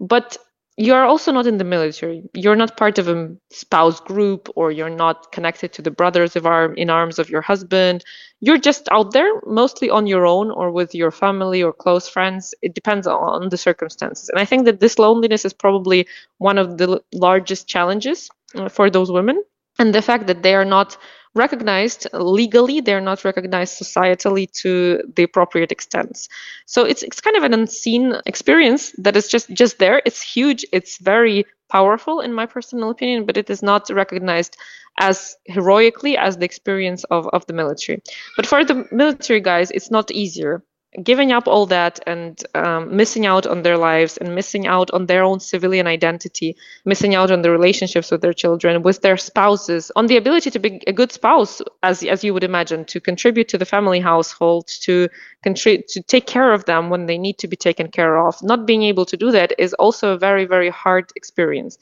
But 0.00 0.38
you 0.76 0.92
are 0.92 1.04
also 1.04 1.30
not 1.30 1.46
in 1.46 1.58
the 1.58 1.64
military. 1.64 2.24
You're 2.34 2.56
not 2.56 2.76
part 2.76 2.98
of 2.98 3.08
a 3.08 3.34
spouse 3.50 4.00
group 4.00 4.48
or 4.56 4.72
you're 4.72 4.90
not 4.90 5.30
connected 5.30 5.72
to 5.74 5.82
the 5.82 5.90
brothers 5.90 6.34
of 6.34 6.46
arm 6.46 6.74
in 6.76 6.90
arms 6.90 7.18
of 7.20 7.30
your 7.30 7.42
husband. 7.42 8.04
You're 8.40 8.58
just 8.58 8.88
out 8.90 9.12
there 9.12 9.40
mostly 9.46 9.88
on 9.88 10.08
your 10.08 10.26
own 10.26 10.50
or 10.50 10.72
with 10.72 10.94
your 10.94 11.12
family 11.12 11.62
or 11.62 11.72
close 11.72 12.08
friends. 12.08 12.54
It 12.60 12.74
depends 12.74 13.06
on 13.06 13.50
the 13.50 13.56
circumstances. 13.56 14.28
And 14.28 14.40
I 14.40 14.44
think 14.44 14.64
that 14.64 14.80
this 14.80 14.98
loneliness 14.98 15.44
is 15.44 15.52
probably 15.52 16.08
one 16.38 16.58
of 16.58 16.76
the 16.78 17.00
largest 17.12 17.68
challenges 17.68 18.28
uh, 18.56 18.68
for 18.68 18.90
those 18.90 19.12
women. 19.12 19.42
And 19.78 19.94
the 19.94 20.02
fact 20.02 20.26
that 20.26 20.42
they 20.42 20.54
are 20.54 20.64
not 20.64 20.96
recognized 21.34 22.06
legally 22.12 22.80
they're 22.80 23.00
not 23.00 23.24
recognized 23.24 23.80
societally 23.80 24.50
to 24.62 25.02
the 25.16 25.24
appropriate 25.24 25.72
extents. 25.72 26.28
So 26.66 26.84
it's 26.84 27.02
it's 27.02 27.20
kind 27.20 27.36
of 27.36 27.42
an 27.42 27.54
unseen 27.54 28.14
experience 28.26 28.92
that 28.98 29.16
is 29.16 29.28
just 29.28 29.50
just 29.50 29.78
there. 29.78 30.00
It's 30.04 30.22
huge. 30.22 30.64
It's 30.72 30.98
very 30.98 31.44
powerful 31.70 32.20
in 32.20 32.32
my 32.32 32.46
personal 32.46 32.90
opinion 32.90 33.24
but 33.26 33.36
it 33.36 33.50
is 33.50 33.62
not 33.62 33.88
recognized 33.90 34.56
as 35.00 35.36
heroically 35.46 36.16
as 36.16 36.36
the 36.36 36.44
experience 36.44 37.02
of, 37.04 37.26
of 37.32 37.44
the 37.46 37.52
military. 37.52 38.00
But 38.36 38.46
for 38.46 38.64
the 38.64 38.86
military 38.92 39.40
guys 39.40 39.70
it's 39.70 39.90
not 39.90 40.10
easier 40.10 40.62
giving 41.02 41.32
up 41.32 41.48
all 41.48 41.66
that 41.66 41.98
and 42.06 42.44
um, 42.54 42.94
missing 42.94 43.26
out 43.26 43.46
on 43.46 43.62
their 43.62 43.76
lives 43.76 44.16
and 44.16 44.34
missing 44.34 44.66
out 44.66 44.90
on 44.92 45.06
their 45.06 45.24
own 45.24 45.40
civilian 45.40 45.86
identity, 45.86 46.56
missing 46.84 47.14
out 47.14 47.30
on 47.30 47.42
the 47.42 47.50
relationships 47.50 48.10
with 48.10 48.20
their 48.20 48.32
children, 48.32 48.82
with 48.82 49.02
their 49.02 49.16
spouses, 49.16 49.90
on 49.96 50.06
the 50.06 50.16
ability 50.16 50.50
to 50.50 50.58
be 50.58 50.80
a 50.86 50.92
good 50.92 51.10
spouse, 51.10 51.60
as 51.82 52.02
as 52.04 52.22
you 52.22 52.32
would 52.32 52.44
imagine, 52.44 52.84
to 52.84 53.00
contribute 53.00 53.48
to 53.48 53.58
the 53.58 53.64
family 53.64 54.00
household, 54.00 54.68
to 54.68 55.08
contribute 55.42 55.88
to 55.88 56.02
take 56.02 56.26
care 56.26 56.52
of 56.52 56.64
them 56.66 56.90
when 56.90 57.06
they 57.06 57.18
need 57.18 57.38
to 57.38 57.48
be 57.48 57.56
taken 57.56 57.88
care 57.88 58.16
of. 58.26 58.40
Not 58.42 58.66
being 58.66 58.82
able 58.84 59.06
to 59.06 59.16
do 59.16 59.32
that 59.32 59.52
is 59.58 59.74
also 59.74 60.12
a 60.12 60.18
very 60.18 60.44
very 60.44 60.70
hard 60.70 61.10
experience. 61.16 61.78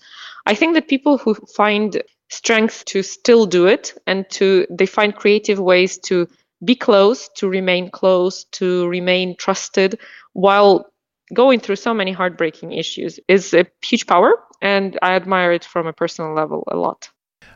I 0.47 0.55
think 0.55 0.75
that 0.75 0.89
people 0.89 1.19
who 1.19 1.35
find 1.35 2.03
strength 2.31 2.85
to 2.87 3.03
still 3.03 3.45
do 3.45 3.67
it 3.67 3.93
and 4.07 4.29
to 4.31 4.67
they 4.71 4.87
find 4.87 5.15
creative 5.15 5.59
ways 5.59 5.99
to 5.99 6.27
be 6.65 6.75
close, 6.75 7.29
to 7.37 7.49
remain 7.49 7.91
close, 7.91 8.45
to 8.53 8.87
remain 8.89 9.37
trusted 9.37 9.99
while 10.33 10.93
going 11.35 11.61
through 11.61 11.77
so 11.77 11.95
many 11.95 12.13
heartbreaking 12.13 12.73
issues 12.73 13.19
is 13.29 13.55
a 13.55 13.67
huge 13.83 14.07
power. 14.07 14.33
And 14.61 14.99
I 15.03 15.15
admire 15.15 15.53
it 15.53 15.65
from 15.65 15.87
a 15.87 15.93
personal 15.93 16.35
level 16.35 16.65
a 16.71 16.77
lot. 16.77 17.11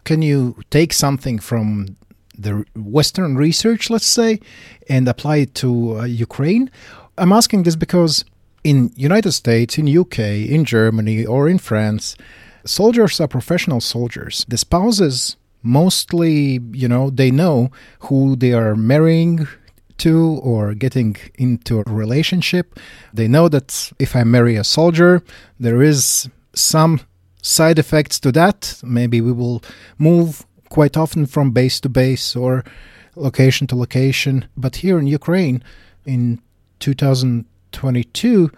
Can 0.04 0.22
you 0.22 0.56
take 0.70 0.92
something 0.92 1.38
from 1.38 1.96
the 2.36 2.64
Western 2.74 3.36
research, 3.36 3.90
let's 3.90 4.06
say, 4.06 4.40
and 4.88 5.08
apply 5.08 5.36
it 5.36 5.54
to 5.56 6.00
uh, 6.00 6.04
Ukraine? 6.04 6.70
I'm 7.18 7.32
asking 7.32 7.62
this 7.62 7.76
because 7.76 8.24
in 8.64 8.92
United 8.96 9.32
States, 9.32 9.78
in 9.78 9.86
UK, 9.86 10.18
in 10.18 10.64
Germany, 10.64 11.24
or 11.24 11.48
in 11.48 11.58
France, 11.58 12.16
soldiers 12.64 13.20
are 13.20 13.28
professional 13.28 13.80
soldiers. 13.80 14.44
The 14.48 14.58
spouses 14.58 15.36
mostly, 15.66 16.60
you 16.72 16.88
know, 16.88 17.10
they 17.10 17.30
know 17.30 17.70
who 18.00 18.36
they 18.36 18.52
are 18.52 18.76
marrying 18.76 19.46
to 19.98 20.40
or 20.42 20.74
getting 20.74 21.16
into 21.34 21.80
a 21.80 21.90
relationship. 21.90 22.78
They 23.12 23.28
know 23.28 23.48
that 23.48 23.92
if 23.98 24.14
I 24.14 24.24
marry 24.24 24.56
a 24.56 24.64
soldier, 24.64 25.22
there 25.58 25.82
is 25.82 26.28
some 26.54 27.00
side 27.42 27.78
effects 27.78 28.20
to 28.20 28.32
that. 28.32 28.80
Maybe 28.82 29.20
we 29.20 29.32
will 29.32 29.62
move 29.98 30.46
quite 30.68 30.96
often 30.96 31.26
from 31.26 31.50
base 31.50 31.80
to 31.80 31.88
base 31.88 32.36
or 32.36 32.64
location 33.14 33.66
to 33.68 33.76
location. 33.76 34.46
But 34.56 34.76
here 34.76 34.98
in 34.98 35.06
Ukraine, 35.06 35.62
in 36.04 36.40
2022, 36.80 38.50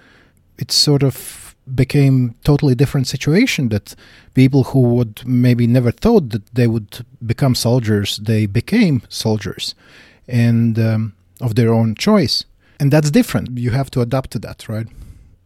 it's 0.59 0.75
sort 0.75 1.03
of 1.03 1.48
became 1.75 2.35
totally 2.45 2.75
different 2.75 3.07
situation 3.07 3.69
that 3.69 3.95
people 4.35 4.65
who 4.65 4.81
would 4.81 5.23
maybe 5.27 5.67
never 5.67 5.91
thought 5.91 6.31
that 6.31 6.47
they 6.55 6.67
would 6.67 7.05
become 7.25 7.55
soldiers 7.55 8.17
they 8.19 8.47
became 8.47 9.03
soldiers 9.09 9.75
and 10.27 10.79
um, 10.79 11.13
of 11.41 11.55
their 11.55 11.73
own 11.73 11.95
choice 11.95 12.45
and 12.81 12.91
that's 12.93 13.11
different 13.11 13.59
you 13.59 13.71
have 13.71 13.91
to 13.91 14.01
adapt 14.01 14.31
to 14.31 14.39
that 14.39 14.69
right 14.69 14.87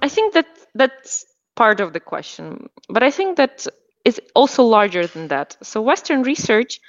i 0.01 0.09
think 0.09 0.33
that 0.35 0.47
that's 0.75 1.27
part 1.57 1.81
of 1.81 1.93
the 1.93 2.01
question. 2.01 2.69
But 2.89 3.03
I 3.03 3.11
think 3.11 3.37
that 3.37 3.67
it's 4.05 4.21
also 4.35 4.65
larger 4.65 5.07
than 5.07 5.29
that. 5.29 5.57
So 5.63 5.81
Western 5.81 6.23
research 6.23 6.81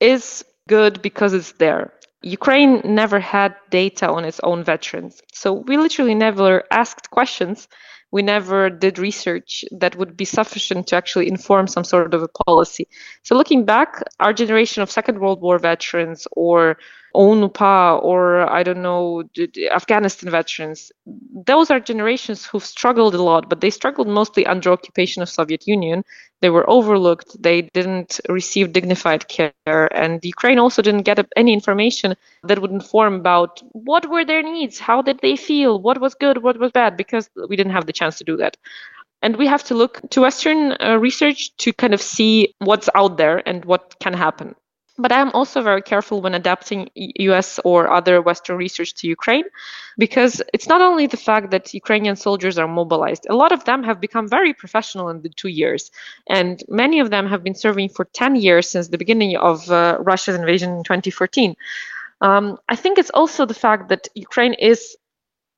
is 0.00 0.44
good 0.68 1.02
because 1.02 1.32
it's 1.32 1.52
there. 1.52 1.92
Ukraine 2.22 2.80
never 2.84 3.18
had 3.18 3.56
data 3.70 4.08
on 4.08 4.24
its 4.24 4.40
own 4.44 4.62
veterans. 4.62 5.20
So 5.32 5.52
we 5.52 5.76
literally 5.76 6.14
never 6.14 6.62
asked 6.70 7.10
questions. 7.10 7.68
We 8.12 8.22
never 8.22 8.70
did 8.70 8.98
research 8.98 9.64
that 9.72 9.96
would 9.96 10.16
be 10.16 10.26
sufficient 10.26 10.86
to 10.88 10.96
actually 10.96 11.28
inform 11.28 11.66
some 11.66 11.82
sort 11.82 12.14
of 12.14 12.22
a 12.22 12.28
policy. 12.28 12.86
So 13.22 13.34
looking 13.34 13.64
back, 13.64 14.02
our 14.20 14.32
generation 14.32 14.82
of 14.82 14.90
Second 14.90 15.18
World 15.18 15.40
War 15.40 15.58
veterans 15.58 16.28
or 16.32 16.76
OUN-UPA 17.14 18.00
or 18.02 18.50
I 18.50 18.62
don't 18.62 18.82
know, 18.82 19.24
Afghanistan 19.72 20.30
veterans. 20.30 20.92
Those 21.46 21.70
are 21.70 21.80
generations 21.80 22.44
who've 22.46 22.64
struggled 22.64 23.14
a 23.14 23.22
lot, 23.22 23.48
but 23.48 23.60
they 23.60 23.70
struggled 23.70 24.08
mostly 24.08 24.46
under 24.46 24.72
occupation 24.72 25.22
of 25.22 25.28
Soviet 25.28 25.66
Union. 25.66 26.04
They 26.40 26.50
were 26.50 26.68
overlooked. 26.68 27.40
They 27.40 27.62
didn't 27.62 28.20
receive 28.28 28.72
dignified 28.72 29.28
care, 29.28 29.52
and 29.66 30.24
Ukraine 30.24 30.58
also 30.58 30.82
didn't 30.82 31.02
get 31.02 31.24
any 31.36 31.52
information 31.52 32.16
that 32.42 32.60
would 32.60 32.72
inform 32.72 33.14
about 33.14 33.62
what 33.72 34.08
were 34.10 34.24
their 34.24 34.42
needs, 34.42 34.78
how 34.78 35.02
did 35.02 35.20
they 35.20 35.36
feel, 35.36 35.80
what 35.80 36.00
was 36.00 36.14
good, 36.14 36.42
what 36.42 36.58
was 36.58 36.72
bad, 36.72 36.96
because 36.96 37.30
we 37.48 37.56
didn't 37.56 37.72
have 37.72 37.86
the 37.86 37.92
chance 37.92 38.18
to 38.18 38.24
do 38.24 38.36
that. 38.38 38.56
And 39.22 39.36
we 39.36 39.46
have 39.46 39.62
to 39.64 39.74
look 39.76 40.00
to 40.10 40.22
Western 40.22 40.76
uh, 40.80 40.98
research 40.98 41.56
to 41.58 41.72
kind 41.72 41.94
of 41.94 42.02
see 42.02 42.54
what's 42.58 42.88
out 42.96 43.16
there 43.18 43.46
and 43.48 43.64
what 43.64 43.94
can 44.00 44.12
happen. 44.12 44.56
But 44.98 45.10
I'm 45.10 45.30
also 45.30 45.62
very 45.62 45.80
careful 45.80 46.20
when 46.20 46.34
adapting 46.34 46.90
US 46.94 47.58
or 47.64 47.90
other 47.90 48.20
Western 48.20 48.56
research 48.56 48.92
to 48.94 49.08
Ukraine 49.08 49.44
because 49.96 50.42
it's 50.52 50.68
not 50.68 50.82
only 50.82 51.06
the 51.06 51.16
fact 51.16 51.50
that 51.50 51.72
Ukrainian 51.72 52.16
soldiers 52.16 52.58
are 52.58 52.68
mobilized, 52.68 53.26
a 53.30 53.34
lot 53.34 53.52
of 53.52 53.64
them 53.64 53.82
have 53.84 54.00
become 54.00 54.28
very 54.28 54.52
professional 54.52 55.08
in 55.08 55.22
the 55.22 55.30
two 55.30 55.48
years. 55.48 55.90
And 56.28 56.62
many 56.68 57.00
of 57.00 57.08
them 57.08 57.26
have 57.26 57.42
been 57.42 57.54
serving 57.54 57.88
for 57.88 58.04
10 58.04 58.36
years 58.36 58.68
since 58.68 58.88
the 58.88 58.98
beginning 58.98 59.36
of 59.36 59.70
uh, 59.70 59.96
Russia's 60.00 60.36
invasion 60.36 60.70
in 60.76 60.84
2014. 60.84 61.56
Um, 62.20 62.58
I 62.68 62.76
think 62.76 62.98
it's 62.98 63.10
also 63.10 63.46
the 63.46 63.54
fact 63.54 63.88
that 63.88 64.08
Ukraine 64.14 64.54
is 64.54 64.96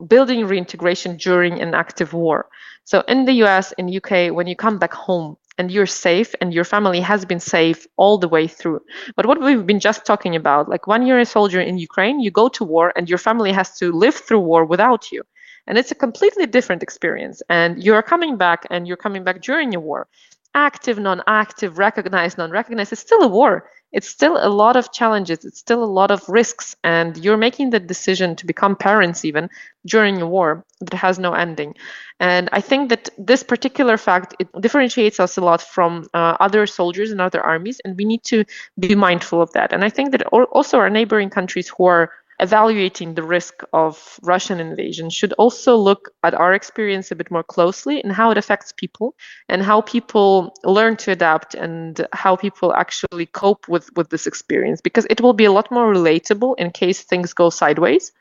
building 0.07 0.47
reintegration 0.47 1.17
during 1.17 1.61
an 1.61 1.75
active 1.75 2.13
war. 2.13 2.49
So 2.85 3.01
in 3.09 3.25
the 3.25 3.33
US, 3.45 3.73
in 3.73 3.95
UK, 3.95 4.35
when 4.35 4.47
you 4.47 4.57
come 4.57 4.79
back 4.79 4.93
home, 4.93 5.37
and 5.59 5.71
you're 5.71 5.87
safe 5.87 6.35
and 6.41 6.53
your 6.53 6.65
family 6.65 7.01
has 7.01 7.25
been 7.25 7.41
safe 7.41 7.87
all 7.97 8.19
the 8.19 8.29
way 8.29 8.47
through. 8.47 8.81
But 9.17 9.27
what 9.27 9.41
we've 9.41 9.67
been 9.67 9.81
just 9.81 10.05
talking 10.05 10.35
about, 10.35 10.69
like 10.69 10.87
when 10.87 11.07
you're 11.07 11.21
a 11.21 11.27
soldier 11.27 11.61
in 11.61 11.79
Ukraine, 11.79 12.21
you 12.21 12.31
go 12.31 12.49
to 12.49 12.65
war 12.65 12.93
and 12.97 13.09
your 13.09 13.19
family 13.19 13.53
has 13.53 13.77
to 13.79 13.93
live 13.93 14.15
through 14.15 14.41
war 14.41 14.65
without 14.65 15.13
you. 15.13 15.23
And 15.67 15.79
it's 15.79 15.93
a 15.93 15.95
completely 15.95 16.47
different 16.47 16.83
experience. 16.83 17.43
And 17.49 17.83
you're 17.83 18.03
coming 18.03 18.37
back 18.37 18.67
and 18.71 18.87
you're 18.87 18.97
coming 18.97 19.25
back 19.25 19.41
during 19.41 19.75
a 19.75 19.81
war. 19.81 20.09
Active, 20.55 20.99
non 20.99 21.23
active, 21.27 21.79
recognized, 21.79 22.39
non 22.39 22.51
recognized, 22.51 22.93
it's 22.93 23.01
still 23.01 23.23
a 23.23 23.29
war 23.29 23.69
it's 23.95 24.09
still 24.09 24.37
a 24.37 24.51
lot 24.51 24.77
of 24.77 24.93
challenges 24.93 25.45
it's 25.45 25.59
still 25.59 25.83
a 25.83 25.95
lot 26.01 26.11
of 26.11 26.29
risks 26.29 26.77
and 26.85 27.17
you're 27.25 27.37
making 27.37 27.71
the 27.71 27.81
decision 27.81 28.37
to 28.37 28.45
become 28.45 28.77
parents 28.77 29.25
even 29.25 29.49
during 29.87 30.21
a 30.21 30.27
war 30.27 30.65
that 30.81 30.95
has 30.95 31.19
no 31.19 31.33
ending. 31.33 31.75
And 32.21 32.49
i 32.53 32.61
think 32.61 32.91
that 32.91 33.09
this 33.17 33.43
particular 33.43 33.97
fact 33.97 34.35
it 34.39 34.49
differentiates 34.61 35.19
us 35.21 35.37
a 35.37 35.41
lot 35.41 35.63
from 35.63 36.07
uh, 36.13 36.37
other 36.47 36.67
soldiers 36.67 37.11
in 37.13 37.21
other 37.21 37.41
armies 37.41 37.81
and 37.85 37.97
we 37.97 38.05
need 38.05 38.25
to 38.25 38.45
be 38.79 38.95
mindful 38.95 39.41
of 39.41 39.53
that. 39.53 39.73
And 39.73 39.85
i 39.85 39.91
think 39.91 40.11
that 40.13 40.27
also 40.59 40.79
our 40.79 40.91
neighboring 40.91 41.31
countries 41.31 41.69
who 41.69 41.85
are 41.87 42.11
evaluating 42.41 43.15
the 43.15 43.23
risk 43.23 43.63
of 43.73 44.19
Russian 44.23 44.61
invasion 44.61 45.11
should 45.11 45.33
also 45.35 45.77
look 45.77 46.11
at 46.23 46.35
our 46.35 46.53
experience 46.53 47.11
a 47.11 47.17
bit 47.17 47.31
more 47.31 47.43
closely 47.45 48.03
and 48.03 48.13
how 48.13 48.31
it 48.31 48.39
affects 48.39 48.73
people 48.73 49.15
and 49.49 49.63
how 49.63 49.81
people 49.81 50.55
learn 50.65 50.97
to 50.97 51.13
adapt 51.13 51.55
and 51.55 52.07
how 52.13 52.37
people 52.37 52.75
actually 52.75 53.27
cope 53.27 53.69
with, 53.69 53.91
with 53.97 54.11
this 54.11 54.27
experience 54.27 54.81
because 54.81 55.07
it 55.11 55.21
will 55.21 55.33
be 55.33 55.45
a 55.45 55.53
lot 55.53 55.71
more 55.71 55.93
relatable 55.93 56.55
in 56.59 56.71
case 56.71 57.03
things 57.03 57.33
go 57.33 57.51
sideways 57.51 58.13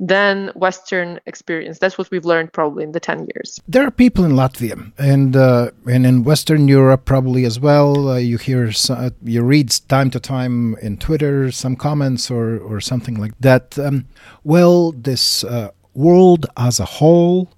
than 0.00 0.50
Western 0.54 1.20
experience. 1.26 1.78
That's 1.78 1.98
what 1.98 2.10
we've 2.10 2.24
learned 2.24 2.54
probably 2.54 2.84
in 2.84 2.92
the 2.92 3.00
10 3.00 3.28
years. 3.34 3.60
There 3.68 3.86
are 3.86 3.90
people 3.90 4.24
in 4.24 4.32
Latvia 4.32 4.90
and 4.98 5.36
uh, 5.36 5.70
and 5.86 6.06
in 6.06 6.24
Western 6.24 6.66
Europe 6.68 7.04
probably 7.04 7.44
as 7.44 7.60
well. 7.60 8.08
Uh, 8.08 8.16
you 8.16 8.38
hear, 8.38 8.72
uh, 8.88 9.10
you 9.22 9.42
read 9.42 9.70
time 9.88 10.10
to 10.10 10.18
time 10.18 10.74
in 10.76 10.96
Twitter 10.96 11.52
some 11.52 11.76
comments 11.76 12.30
or, 12.30 12.58
or 12.58 12.80
something 12.80 13.20
like 13.20 13.34
that. 13.40 13.78
Um, 13.78 14.06
well, 14.42 14.92
this 14.92 15.44
uh, 15.44 15.70
world 15.92 16.46
as 16.56 16.80
a 16.80 16.86
whole 16.86 17.52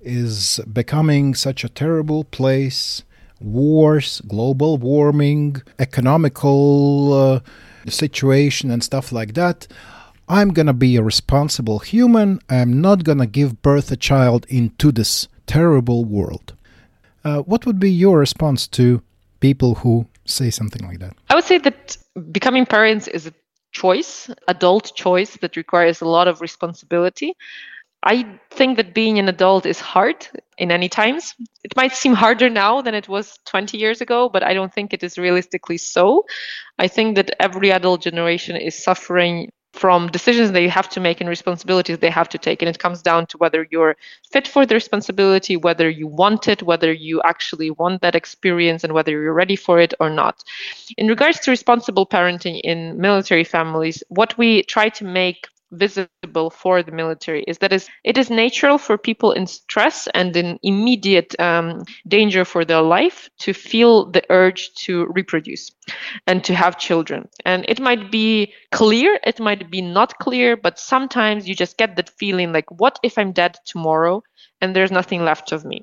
is 0.00 0.60
becoming 0.72 1.34
such 1.34 1.64
a 1.64 1.68
terrible 1.68 2.24
place. 2.24 3.02
Wars, 3.40 4.22
global 4.26 4.78
warming, 4.78 5.60
economical 5.78 7.12
uh, 7.12 7.40
situation, 7.86 8.70
and 8.70 8.82
stuff 8.82 9.12
like 9.12 9.34
that 9.34 9.66
I'm 10.28 10.50
gonna 10.50 10.72
be 10.72 10.96
a 10.96 11.02
responsible 11.02 11.80
human. 11.80 12.40
I'm 12.48 12.80
not 12.80 13.04
gonna 13.04 13.26
give 13.26 13.60
birth 13.62 13.90
a 13.90 13.96
child 13.96 14.46
into 14.48 14.90
this 14.90 15.28
terrible 15.46 16.04
world. 16.04 16.54
Uh, 17.24 17.40
what 17.40 17.66
would 17.66 17.78
be 17.78 17.90
your 17.90 18.18
response 18.18 18.66
to 18.68 19.02
people 19.40 19.76
who 19.76 20.06
say 20.24 20.50
something 20.50 20.86
like 20.86 20.98
that? 21.00 21.14
I 21.28 21.34
would 21.34 21.44
say 21.44 21.58
that 21.58 21.96
becoming 22.32 22.64
parents 22.64 23.08
is 23.08 23.26
a 23.26 23.34
choice, 23.72 24.30
adult 24.48 24.94
choice 24.94 25.36
that 25.38 25.56
requires 25.56 26.00
a 26.00 26.06
lot 26.06 26.28
of 26.28 26.40
responsibility. 26.40 27.34
I 28.02 28.38
think 28.50 28.76
that 28.76 28.94
being 28.94 29.18
an 29.18 29.28
adult 29.28 29.64
is 29.64 29.80
hard 29.80 30.28
in 30.58 30.70
any 30.70 30.88
times. 30.88 31.34
It 31.64 31.74
might 31.74 31.94
seem 31.94 32.12
harder 32.12 32.50
now 32.50 32.82
than 32.82 32.94
it 32.94 33.08
was 33.08 33.38
20 33.46 33.78
years 33.78 34.02
ago, 34.02 34.28
but 34.28 34.42
I 34.42 34.52
don't 34.52 34.72
think 34.72 34.92
it 34.92 35.02
is 35.02 35.16
realistically 35.16 35.78
so. 35.78 36.24
I 36.78 36.86
think 36.88 37.16
that 37.16 37.34
every 37.40 37.72
adult 37.72 38.02
generation 38.02 38.56
is 38.56 38.74
suffering 38.74 39.50
from 39.74 40.06
decisions 40.06 40.52
that 40.52 40.62
you 40.62 40.70
have 40.70 40.88
to 40.88 41.00
make 41.00 41.20
and 41.20 41.28
responsibilities 41.28 41.98
they 41.98 42.08
have 42.08 42.28
to 42.28 42.38
take. 42.38 42.62
And 42.62 42.68
it 42.68 42.78
comes 42.78 43.02
down 43.02 43.26
to 43.26 43.38
whether 43.38 43.66
you're 43.72 43.96
fit 44.30 44.46
for 44.46 44.64
the 44.64 44.76
responsibility, 44.76 45.56
whether 45.56 45.90
you 45.90 46.06
want 46.06 46.46
it, 46.46 46.62
whether 46.62 46.92
you 46.92 47.20
actually 47.22 47.72
want 47.72 48.00
that 48.02 48.14
experience, 48.14 48.84
and 48.84 48.92
whether 48.92 49.10
you're 49.10 49.34
ready 49.34 49.56
for 49.56 49.80
it 49.80 49.92
or 49.98 50.10
not. 50.10 50.44
In 50.96 51.08
regards 51.08 51.40
to 51.40 51.50
responsible 51.50 52.06
parenting 52.06 52.60
in 52.62 53.00
military 53.00 53.42
families, 53.42 54.04
what 54.08 54.38
we 54.38 54.62
try 54.62 54.88
to 54.90 55.04
make 55.04 55.48
visible 55.74 56.50
for 56.50 56.82
the 56.82 56.92
military 56.92 57.44
is 57.46 57.58
that 57.58 57.72
is 57.72 57.88
it 58.04 58.18
is 58.18 58.30
natural 58.30 58.78
for 58.78 58.96
people 58.98 59.32
in 59.32 59.46
stress 59.46 60.08
and 60.14 60.36
in 60.36 60.58
immediate 60.62 61.38
um, 61.40 61.82
danger 62.08 62.44
for 62.44 62.64
their 62.64 62.82
life 62.82 63.28
to 63.38 63.52
feel 63.52 64.10
the 64.10 64.22
urge 64.30 64.72
to 64.74 65.06
reproduce 65.14 65.70
and 66.26 66.44
to 66.44 66.54
have 66.54 66.78
children. 66.78 67.28
And 67.44 67.64
it 67.68 67.80
might 67.80 68.10
be 68.10 68.52
clear 68.72 69.18
it 69.24 69.40
might 69.40 69.70
be 69.70 69.80
not 69.80 70.18
clear 70.18 70.56
but 70.56 70.78
sometimes 70.78 71.48
you 71.48 71.54
just 71.54 71.76
get 71.76 71.96
that 71.96 72.10
feeling 72.10 72.52
like 72.52 72.68
what 72.70 72.98
if 73.02 73.18
i'm 73.18 73.32
dead 73.32 73.56
tomorrow 73.64 74.22
and 74.60 74.74
there's 74.74 74.90
nothing 74.90 75.24
left 75.24 75.52
of 75.52 75.64
me 75.64 75.82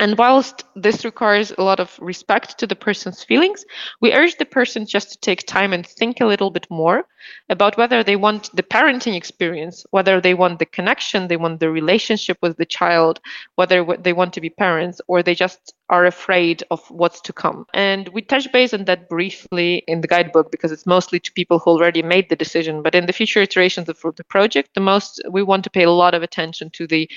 and 0.00 0.16
whilst 0.16 0.64
this 0.76 1.04
requires 1.04 1.52
a 1.58 1.62
lot 1.62 1.80
of 1.80 1.98
respect 2.00 2.58
to 2.58 2.66
the 2.66 2.76
person's 2.76 3.24
feelings, 3.24 3.64
we 4.00 4.12
urge 4.12 4.36
the 4.36 4.44
person 4.44 4.86
just 4.86 5.10
to 5.12 5.18
take 5.18 5.46
time 5.46 5.72
and 5.72 5.84
think 5.86 6.20
a 6.20 6.26
little 6.26 6.50
bit 6.50 6.66
more 6.70 7.06
about 7.48 7.76
whether 7.76 8.04
they 8.04 8.16
want 8.16 8.50
the 8.54 8.62
parenting 8.62 9.16
experience, 9.16 9.84
whether 9.90 10.20
they 10.20 10.34
want 10.34 10.58
the 10.60 10.66
connection, 10.66 11.26
they 11.26 11.36
want 11.36 11.58
the 11.58 11.70
relationship 11.70 12.38
with 12.42 12.56
the 12.56 12.66
child, 12.66 13.20
whether 13.56 13.84
they 13.98 14.12
want 14.12 14.32
to 14.34 14.40
be 14.40 14.50
parents, 14.50 15.00
or 15.08 15.22
they 15.22 15.34
just 15.34 15.74
are 15.90 16.04
afraid 16.04 16.62
of 16.70 16.88
what's 16.90 17.20
to 17.22 17.32
come. 17.32 17.66
And 17.72 18.08
we 18.08 18.22
touch 18.22 18.50
base 18.52 18.74
on 18.74 18.84
that 18.84 19.08
briefly 19.08 19.84
in 19.86 20.00
the 20.00 20.08
guidebook 20.08 20.50
because 20.50 20.70
it's 20.72 20.86
mostly 20.86 21.18
to 21.20 21.32
people 21.32 21.58
who 21.58 21.70
already 21.70 22.02
made 22.02 22.28
the 22.28 22.36
decision. 22.36 22.82
But 22.82 22.94
in 22.94 23.06
the 23.06 23.12
future 23.12 23.40
iterations 23.40 23.88
of 23.88 24.00
the 24.16 24.24
project, 24.24 24.74
the 24.74 24.80
most 24.80 25.22
we 25.30 25.42
want 25.42 25.64
to 25.64 25.70
pay 25.70 25.84
a 25.84 25.90
lot 25.90 26.14
of 26.14 26.22
attention 26.22 26.70
to 26.70 26.86
the 26.86 27.08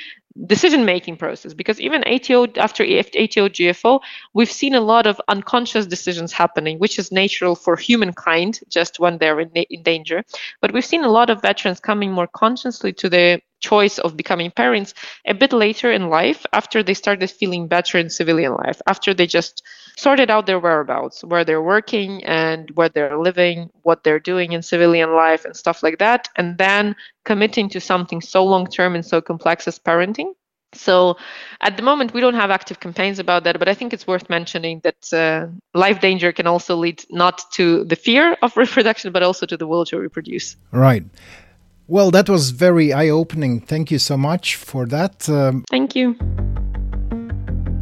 decision 0.46 0.86
making 0.86 1.18
process 1.18 1.54
because 1.54 1.82
even 1.82 2.04
ATO 2.06 2.48
after 2.56 2.84
ATO 2.84 3.50
JFO, 3.50 4.00
we've 4.34 4.52
seen 4.52 4.76
a 4.76 4.82
lot 4.82 5.06
of 5.06 5.20
unconscious 5.28 5.86
decisions 5.86 6.32
happening, 6.32 6.80
which 6.80 6.98
is 6.98 7.12
natural 7.12 7.56
for 7.56 7.76
humankind 7.76 8.62
just 8.70 9.00
when 9.00 9.18
they're 9.18 9.42
in, 9.42 9.50
in 9.50 9.84
danger. 9.84 10.24
But 10.62 10.72
we've 10.72 10.86
seen 10.86 11.04
a 11.04 11.10
lot 11.10 11.30
of 11.30 11.42
veterans 11.42 11.80
coming 11.80 12.12
more 12.12 12.28
consciously 12.28 12.94
to 12.94 13.10
the 13.10 13.42
choice 13.62 14.00
of 14.00 14.18
becoming 14.18 14.52
parents 14.52 14.94
a 15.26 15.34
bit 15.34 15.54
later 15.54 15.92
in 15.92 16.10
life 16.10 16.46
after 16.52 16.84
they 16.84 16.94
started 16.94 17.30
feeling 17.30 17.68
better 17.68 17.98
in 17.98 18.10
civilian 18.10 18.54
life 18.56 18.82
after 18.88 19.14
they 19.14 19.28
just 19.28 19.64
sorted 19.98 20.30
out 20.30 20.46
their 20.46 20.60
whereabouts 20.60 21.24
where 21.24 21.46
they're 21.46 21.62
working 21.62 22.24
and 22.26 22.72
where 22.72 22.90
they're 22.90 23.18
living 23.18 23.70
what 23.84 24.04
they're 24.04 24.20
doing 24.20 24.52
in 24.52 24.62
civilian 24.62 25.14
life 25.14 25.46
and 25.46 25.56
stuff 25.56 25.84
like 25.84 26.00
that 26.00 26.28
and 26.36 26.58
then 26.58 26.96
committing 27.24 27.70
to 27.70 27.80
something 27.80 28.20
so 28.20 28.44
long 28.44 28.66
term 28.68 28.96
and 28.96 29.06
so 29.06 29.22
complex 29.22 29.68
as 29.68 29.80
parenting 29.80 30.34
so 30.74 31.18
at 31.60 31.76
the 31.76 31.84
moment, 31.84 32.14
we 32.14 32.22
don't 32.22 32.36
have 32.36 32.50
active 32.50 32.80
campaigns 32.80 33.20
about 33.20 33.44
that, 33.44 33.60
but 33.60 33.68
I 33.68 33.74
think 33.74 33.94
it's 33.94 34.08
worth 34.08 34.30
mentioning 34.30 34.82
that 34.84 35.14
uh, 35.14 35.48
life 35.74 36.00
danger 36.00 36.32
can 36.32 36.48
also 36.48 36.76
lead 36.76 37.04
not 37.10 37.42
to 37.54 37.84
the 37.84 37.96
fear 37.96 38.38
of 38.42 38.56
reproduction, 38.64 39.12
but 39.12 39.24
also 39.24 39.46
to 39.46 39.58
the 39.58 39.68
will 39.68 39.86
to 39.86 40.00
reproduce. 40.00 40.56
Right. 40.72 41.04
Well, 41.88 42.12
that 42.12 42.30
was 42.30 42.52
very 42.52 42.94
eye 42.94 43.10
opening. 43.10 43.60
Thank 43.60 43.92
you 43.92 44.00
so 44.00 44.18
much 44.18 44.56
for 44.56 44.86
that. 44.88 45.28
Um, 45.30 45.64
Thank 45.70 45.96
you. 45.96 46.16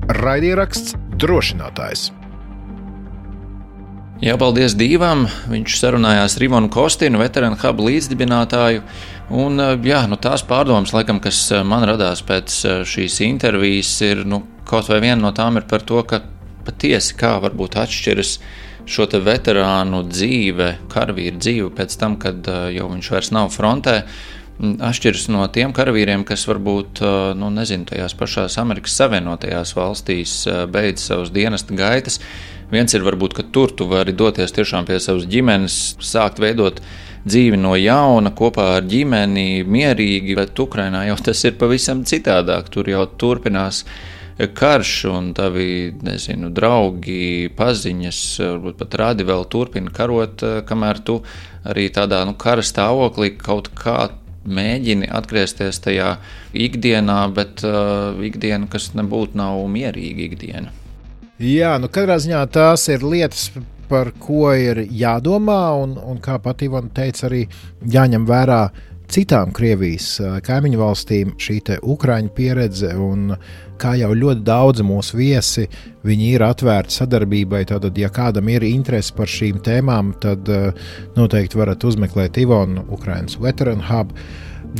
Raidieraksts 0.09 0.95
drošinātājs. 1.21 2.09
Jā, 4.19 4.33
paldies 4.35 4.73
Dievam. 4.75 5.27
Viņš 5.47 5.75
sarunājās 5.79 6.33
ar 6.35 6.43
Ivanu 6.43 6.71
Kostinu, 6.73 7.21
veterānu 7.21 7.55
hubu 7.62 7.85
līdzdibinātāju. 7.88 8.81
Un, 9.29 9.62
jā, 9.85 10.01
nu, 10.09 10.17
tās 10.19 10.43
pārdomas, 10.43 10.91
laikam, 10.95 11.21
kas 11.23 11.38
man 11.63 11.85
radās 11.88 12.23
pēc 12.25 12.55
šīs 12.89 13.19
intervijas, 13.23 13.93
ir 14.03 14.25
nu, 14.27 14.41
kaut 14.67 14.89
vai 14.91 14.99
viena 15.05 15.21
no 15.21 15.31
tām 15.35 15.62
ir 15.62 15.69
par 15.69 15.85
to, 15.88 16.01
ka 16.03 16.23
patiesi 16.67 17.15
kā 17.19 17.38
varbūt 17.43 17.77
atšķiras 17.79 18.33
šo 18.87 19.07
veterānu 19.25 20.03
dzīve, 20.07 20.73
karavīru 20.91 21.39
dzīve 21.39 21.71
pēc 21.75 21.97
tam, 21.99 22.19
kad 22.21 22.47
jau 22.73 22.91
viņš 22.91 23.09
vairs 23.15 23.31
nav 23.35 23.49
frontē. 23.55 24.03
Atšķiras 24.59 25.29
no 25.31 25.45
tiem 25.55 25.71
karavīriem, 25.75 26.25
kas 26.27 26.43
varbūt, 26.49 26.99
nu, 27.39 27.51
nezinu, 27.55 27.87
tajās 27.87 28.15
pašās 28.19 28.57
Amerikas 28.59 28.97
Savienotajās 28.99 29.71
valstīs 29.77 30.33
beidz 30.71 31.05
savus 31.07 31.31
dienesta 31.31 31.75
gaitas. 31.79 32.19
Viens 32.69 32.93
ir 32.93 33.05
varbūt, 33.05 33.33
ka 33.37 33.45
tur 33.55 33.71
tu 33.73 33.87
vari 33.89 34.13
doties 34.13 34.51
tiešām 34.53 34.85
pie 34.85 34.99
savas 35.01 35.23
ģimenes, 35.31 35.77
sākt 36.05 36.41
veidot 36.43 36.83
dzīvi 37.25 37.57
no 37.57 37.73
jauna, 37.79 38.31
kopā 38.35 38.67
ar 38.77 38.85
ģimeni, 38.89 39.63
mierīgi, 39.65 40.35
bet 40.37 40.59
Ukrainā 40.59 41.05
jau 41.07 41.17
tas 41.29 41.43
ir 41.47 41.57
pavisam 41.61 42.03
citādāk. 42.07 42.69
Tur 42.73 42.91
jau 42.91 43.07
turpinās 43.19 43.85
karš, 44.39 44.93
un 45.12 45.34
tavi 45.36 45.91
nezinu, 46.06 46.49
draugi, 46.56 47.49
paziņas, 47.58 48.21
varbūt 48.39 48.80
pat 48.80 48.97
radi 49.02 49.28
vēl 49.28 49.43
turpina 49.52 49.91
karot, 49.91 50.43
kamēr 50.69 51.02
tu 51.04 51.19
arī 51.67 51.89
tādā 51.91 52.21
nu, 52.28 52.38
kara 52.39 52.63
stāvoklī 52.63 53.34
kaut 53.38 53.71
kā 53.75 54.10
mēģini 54.49 55.10
atgriezties 55.12 55.82
tajā 55.84 56.13
ikdienā, 56.56 57.19
bet 57.36 57.63
uh, 57.67 58.15
ikdiena, 58.23 58.69
kas 58.71 58.93
nebūtu 58.95 59.38
nav 59.39 59.60
mierīga 59.71 60.25
ikdiena. 60.30 60.71
Jā, 61.39 61.75
nu 61.80 61.91
katrā 61.91 62.17
ziņā 62.19 62.45
tās 62.52 62.88
ir 62.91 63.04
lietas, 63.04 63.49
par 63.89 64.12
ko 64.21 64.52
ir 64.54 64.84
jādomā, 64.86 65.62
un, 65.82 65.95
un 65.97 66.19
kā 66.21 66.38
pat 66.43 66.62
Ivana 66.65 66.91
teica, 66.93 67.25
arī 67.30 67.45
jāņem 67.89 68.28
vērā 68.30 68.62
citām 69.10 69.54
Krievijas 69.56 70.17
kaimiņu 70.45 70.80
valstīm 70.80 71.34
šī 71.41 71.60
Ukrāņu 71.80 72.32
pieredze. 72.36 72.91
Un, 73.00 73.34
kā 73.80 73.93
jau 74.00 74.10
ļoti 74.15 74.43
daudzi 74.43 74.84
mūsu 74.84 75.17
viesi, 75.19 75.65
viņi 76.06 76.34
ir 76.36 76.43
atvērti 76.48 76.98
sadarbībai. 77.00 77.63
Tātad, 77.69 77.98
ja 77.98 78.12
kādam 78.13 78.50
ir 78.52 78.65
interese 78.67 79.15
par 79.15 79.32
šīm 79.32 79.62
tēmām, 79.65 80.13
tad 80.24 80.50
noteikti 81.15 81.60
varat 81.60 81.86
uzmeklēt 81.88 82.41
Ivonu, 82.43 82.86
Ukraiņas 82.98 83.39
Veteran 83.43 83.86
Hub. 83.89 84.13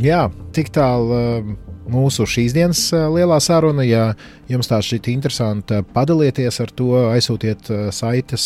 Jā, 0.04 0.28
tik 0.54 0.70
tālu 0.76 1.56
mūsu 1.90 2.26
šīs 2.28 2.54
dienas 2.56 2.82
lielā 2.92 3.38
saruna. 3.42 3.84
Ja 3.86 4.04
jums 4.50 4.70
tā 4.70 4.80
šķiet 4.84 5.10
interesanti, 5.12 5.80
padalieties 5.94 6.60
ar 6.62 6.72
to, 6.76 6.92
aizsūtiet 7.12 7.70
saites 7.94 8.44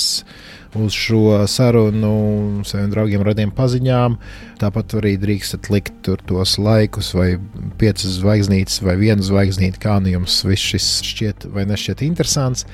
uz 0.74 0.96
šo 0.96 1.44
sarunu 1.50 2.64
saviem 2.66 2.90
draugiem, 2.90 3.22
radiem 3.26 3.52
paziņām. 3.54 4.16
Tāpat 4.62 4.96
arī 4.98 5.14
drīkstat 5.22 5.70
likt 5.70 6.00
tur 6.06 6.22
tos 6.26 6.56
laikus, 6.58 7.12
vai 7.14 7.34
piecas 7.80 8.18
zvaigznītes, 8.18 8.80
vai 8.84 8.96
vienu 9.00 9.24
zvaigznīti, 9.24 9.80
kā 9.82 10.00
nu 10.02 10.16
jums 10.16 10.40
viss 10.48 10.72
šis 10.74 10.90
šķiet 11.12 11.48
vai 11.54 11.68
nešķiet 11.70 12.02
interesants. 12.08 12.66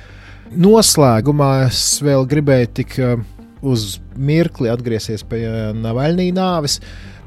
Noslēgumā 0.50 1.52
es 1.68 1.82
vēl 2.02 2.24
gribēju 2.30 2.72
tik 2.80 2.96
uz 3.60 3.98
mirkli 4.16 4.70
atgriezties 4.72 5.22
pie 5.28 5.44
Navaļnī 5.76 6.30
nāves. 6.34 6.80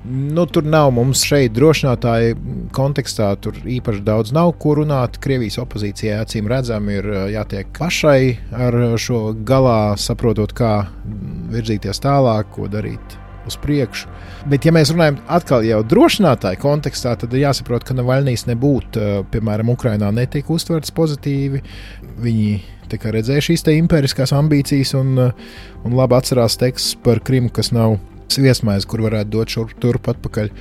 Nu, 0.04 0.44
tur 0.46 0.66
nav 0.68 0.90
mums 0.92 1.22
šeit 1.24 1.54
drošinātāji 1.56 2.36
kontekstā, 2.76 3.30
tur 3.40 3.56
īpaši 3.56 4.04
daudz 4.04 4.34
nav 4.36 4.52
ko 4.60 4.76
runāt. 4.82 5.16
Krievijas 5.24 5.62
opozīcijai 5.64 6.18
acīm 6.26 6.50
redzami 6.52 6.98
ir 7.00 7.08
jātiek 7.32 7.72
pašai 7.78 8.36
ar 8.52 8.78
šo 9.00 9.30
galā, 9.48 9.96
saprotot, 9.96 10.52
kā 10.58 10.74
virzīties 11.54 12.04
tālāk, 12.04 12.52
ko 12.52 12.68
darīt 12.68 13.16
uz 13.48 13.56
priekšu. 13.64 14.12
Bet, 14.52 14.68
ja 14.68 14.76
mēs 14.76 14.92
runājam 14.92 15.22
atkal 15.32 15.64
jau 15.68 15.80
drošinātāju 15.88 16.60
kontekstā, 16.60 17.16
tad 17.20 17.32
ir 17.32 17.46
jāsaprot, 17.46 17.88
ka 17.88 17.96
Navaļnijas 17.96 18.48
nebūtu, 18.52 19.10
piemēram, 19.32 19.72
Ukrainā 19.72 20.12
netika 20.16 20.52
uztverts 20.56 20.92
pozitīvi. 20.96 21.64
Viņi 22.24 22.50
redzēja 22.94 23.42
šīs 23.48 23.64
impēriskās 23.72 24.36
ambīcijas 24.36 24.94
un, 25.00 25.16
un 25.18 25.96
labi 25.96 26.20
atcerās 26.20 26.60
teksts 26.60 27.00
par 27.04 27.24
Krimu, 27.24 27.50
kas 27.56 27.72
nav 27.72 27.98
viesmaizi, 28.32 28.88
kur 28.90 29.04
varētu 29.06 29.34
dot 29.34 29.54
šurp 29.54 29.76
turp 29.82 30.10
atpakaļ. 30.14 30.52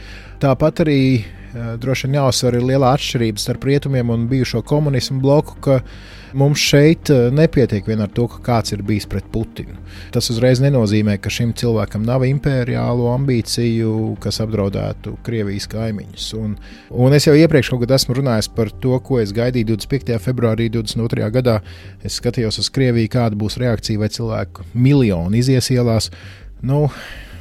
Tāpat 0.42 0.82
arī 0.82 1.02
uh, 1.20 1.74
droši 1.78 2.08
vien 2.08 2.18
jāuzsver 2.18 2.58
ir 2.58 2.66
liela 2.66 2.90
atšķirība 2.96 3.38
starp 3.38 3.68
rietumiem 3.68 4.10
un 4.10 4.26
bijušo 4.30 4.64
komunismu 4.66 5.20
bloku, 5.22 5.54
ka 5.62 5.78
mums 6.34 6.58
šeit 6.58 7.12
uh, 7.12 7.28
nepietiek 7.34 7.86
vien 7.86 8.02
ar 8.02 8.10
to, 8.10 8.24
ka 8.32 8.40
kāds 8.48 8.74
ir 8.74 8.82
bijis 8.86 9.06
pret 9.06 9.28
Putinu. 9.32 9.76
Tas 10.14 10.32
uzreiz 10.32 10.58
nenozīmē, 10.64 11.18
ka 11.22 11.30
šim 11.30 11.52
cilvēkam 11.58 12.02
nav 12.08 12.24
imperiālo 12.26 13.06
ambīciju, 13.12 14.16
kas 14.22 14.42
apdraudētu 14.42 15.14
Krievijas 15.22 15.68
kaimiņus. 15.70 16.28
Un, 16.40 16.56
un 16.90 17.16
es 17.16 17.28
jau 17.28 17.36
iepriekš 17.38 17.70
kaut 17.72 17.84
kad 17.84 17.96
esmu 17.98 18.18
runājis 18.18 18.50
par 18.56 18.72
to, 18.82 18.98
ko 19.06 19.22
es 19.22 19.34
gaidīju 19.36 19.76
25. 19.76 20.18
februārī 20.26 20.70
22. 20.74 21.28
gadā. 21.38 21.60
Es 22.02 22.18
skatījos 22.18 22.58
uz 22.64 22.72
Krieviju, 22.74 23.14
kāda 23.14 23.38
būs 23.38 23.60
reakcija, 23.62 24.02
vai 24.02 24.10
cilvēku 24.10 24.66
miljoni 24.74 25.44
izies 25.44 25.70
ielās. 25.70 26.10
Nu, 26.62 26.88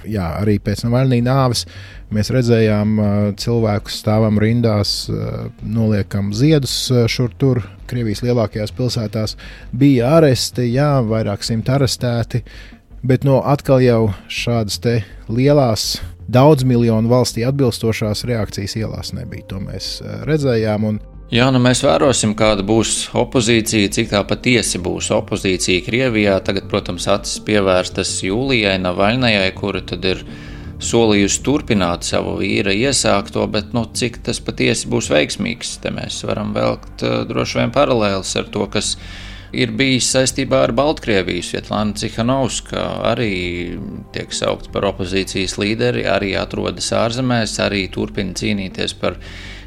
jā, 0.07 0.27
arī 0.41 0.57
pēc 0.63 0.85
Navaļnijas 0.85 1.25
nāves 1.25 1.65
mēs 2.11 2.31
redzējām 2.33 2.95
cilvēkus 3.39 3.99
stāvam 4.03 4.39
rindās, 4.41 5.05
noliekam 5.63 6.33
ziedus 6.35 6.75
šur 7.11 7.31
tur. 7.39 7.61
Krievijas 7.91 8.23
lielākajās 8.23 8.71
pilsētās 8.75 9.35
bija 9.75 10.15
aresti, 10.17 10.69
jā, 10.71 10.93
vairāk 11.03 11.43
simt 11.43 11.69
arestēti, 11.71 12.43
bet 13.03 13.25
no 13.27 13.41
atkal 13.43 13.83
jau 13.83 14.01
šādas 14.31 14.79
lielas 15.27 16.01
daudz 16.31 16.63
miljonu 16.63 17.11
valstī 17.11 17.43
atbilstošās 17.47 18.23
reakcijas 18.29 18.77
ielās 18.79 19.11
nebija. 19.15 19.49
To 19.51 19.59
mēs 19.63 19.97
redzējām. 20.27 20.87
Un 20.87 21.01
Jā, 21.31 21.45
nu 21.47 21.61
mēs 21.63 21.79
vērosim, 21.85 22.33
kāda 22.35 22.59
būs 22.67 23.13
opozīcija, 23.15 23.87
cik 23.95 24.09
tā 24.11 24.19
patiesi 24.27 24.81
būs 24.83 25.07
opozīcija 25.15 25.85
Krievijā. 25.85 26.33
Tagad, 26.43 26.65
protams, 26.67 27.05
acis 27.07 27.37
pievērstas 27.47 28.17
Jūlijai 28.25 28.73
Navaļnajai, 28.83 29.45
kura 29.55 29.79
tad 29.87 30.03
ir 30.09 30.25
solījusi 30.83 31.39
turpināt 31.45 32.03
savu 32.03 32.33
vīra 32.41 32.73
iesākto, 32.75 33.45
bet 33.47 33.71
nu, 33.71 33.85
cik 33.95 34.19
tas 34.25 34.41
patiesi 34.43 34.91
būs 34.91 35.07
veiksmīgs, 35.13 35.77
te 35.79 35.93
mēs 35.95 36.19
varam 36.27 36.51
velkt 36.57 37.05
uh, 37.07 37.21
droši 37.29 37.61
vien 37.61 37.71
paralēlis 37.79 38.33
ar 38.41 38.51
to, 38.51 38.67
kas 38.73 38.97
ir 39.55 39.71
bijis 39.79 40.11
saistībā 40.11 40.65
ar 40.65 40.75
Baltkrieviju. 40.75 41.47
Svetlana 41.47 41.95
Cihanovska 41.95 42.83
arī 43.13 43.31
tiek 44.11 44.35
saukta 44.35 44.75
par 44.75 44.89
opozīcijas 44.91 45.55
līderi, 45.63 46.03
arī 46.11 46.35
atrodas 46.35 46.91
ārzemēs, 46.91 47.55
arī 47.63 47.85
turpina 47.95 48.35
cīnīties 48.35 48.99
par 48.99 49.15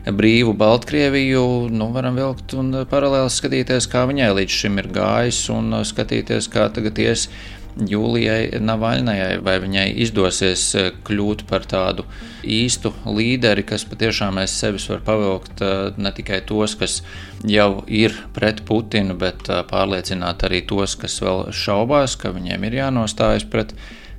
brīvu 0.04 0.52
Baltkrieviju, 0.58 1.68
nu, 1.72 1.88
varam 1.94 2.18
vilkt 2.18 2.54
un 2.58 2.84
paralēli 2.90 3.32
skatīties, 3.32 3.88
kā 3.88 4.04
viņai 4.10 4.30
līdz 4.40 4.56
šim 4.60 4.80
ir 4.82 4.88
gājis, 4.92 5.44
un 5.54 5.80
skatīties, 5.86 6.48
kā 6.52 6.68
tagad 6.74 7.00
ies 7.00 7.28
Jūlijai 7.74 8.60
Navaļnajai, 8.62 9.40
vai 9.42 9.56
viņai 9.58 9.88
izdosies 10.04 10.62
kļūt 11.06 11.42
par 11.48 11.64
tādu 11.66 12.04
īstu 12.46 12.92
līderi, 13.08 13.64
kas 13.66 13.82
patiešām 13.90 14.38
aiz 14.38 14.54
sevis 14.54 14.86
var 14.92 15.02
pavilkt 15.02 15.64
ne 15.98 16.12
tikai 16.14 16.38
tos, 16.46 16.76
kas 16.78 17.00
jau 17.42 17.82
ir 17.90 18.14
pret 18.36 18.62
Putinu, 18.68 19.16
bet 19.18 19.50
pārliecināt 19.72 20.46
arī 20.46 20.62
tos, 20.70 20.94
kas 21.00 21.18
vēl 21.24 21.48
šaubās, 21.50 22.14
ka 22.20 22.30
viņiem 22.36 22.68
ir 22.68 22.78
jānostājas 22.84 23.48
pret 23.50 23.74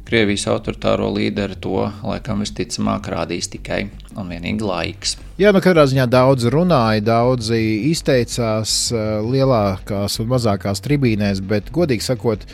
Krievijas 0.06 0.44
autoritāro 0.52 1.08
līderi 1.16 1.56
to 1.58 1.88
laikam 2.04 2.44
visticamāk 2.44 3.08
rādīs 3.10 3.50
tikai 3.56 3.88
un 4.20 4.36
vienīgi 4.36 4.68
laiks. 4.68 5.16
Jā, 5.41 5.55
nu 5.55 5.63
katrā 5.65 5.87
ziņā 5.89 6.05
daudz 6.11 6.47
runāja, 6.53 7.03
daudzi 7.07 7.61
izteicās 7.91 8.75
uh, 8.93 9.21
lielākās 9.25 10.19
un 10.21 10.31
mazākās 10.31 10.83
tribīnēs, 10.85 11.41
bet, 11.41 11.73
godīgi 11.75 12.05
sakot, 12.05 12.45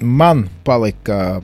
man 0.00 0.46
palika 0.66 1.40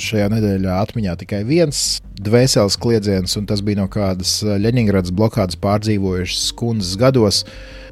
šajā 0.00 0.26
nedēļā 0.32 0.80
atmiņā 0.82 1.14
tikai 1.20 1.44
viens 1.46 2.00
dvēseles 2.24 2.76
kliedziens, 2.82 3.36
un 3.38 3.46
tas 3.46 3.62
bija 3.62 3.82
no 3.82 3.86
kādas 3.90 4.40
Leņņģeradas 4.42 5.14
blokādes 5.14 5.58
pārdzīvojušas 5.62 6.50
kundzes 6.58 6.98
gados 6.98 7.42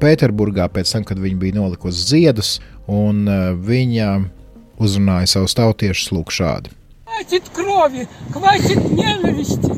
Pēterburgā, 0.03 0.67
pēc 0.73 0.91
tam, 0.95 1.07
kad 1.07 1.21
viņa 1.23 1.39
bija 1.39 1.59
nolikusi 1.61 2.07
ziedus, 2.11 2.57
un 2.91 3.23
uh, 3.27 3.51
viņa 3.55 4.09
uzrunāja 4.83 5.35
savus 5.37 5.55
tautiešus 5.59 6.11
lūk 6.15 6.33
šādi. 6.35 6.73
Хватит 7.13 7.49
крови, 7.53 8.07
хватит 8.33 8.91
ненависти, 8.91 9.69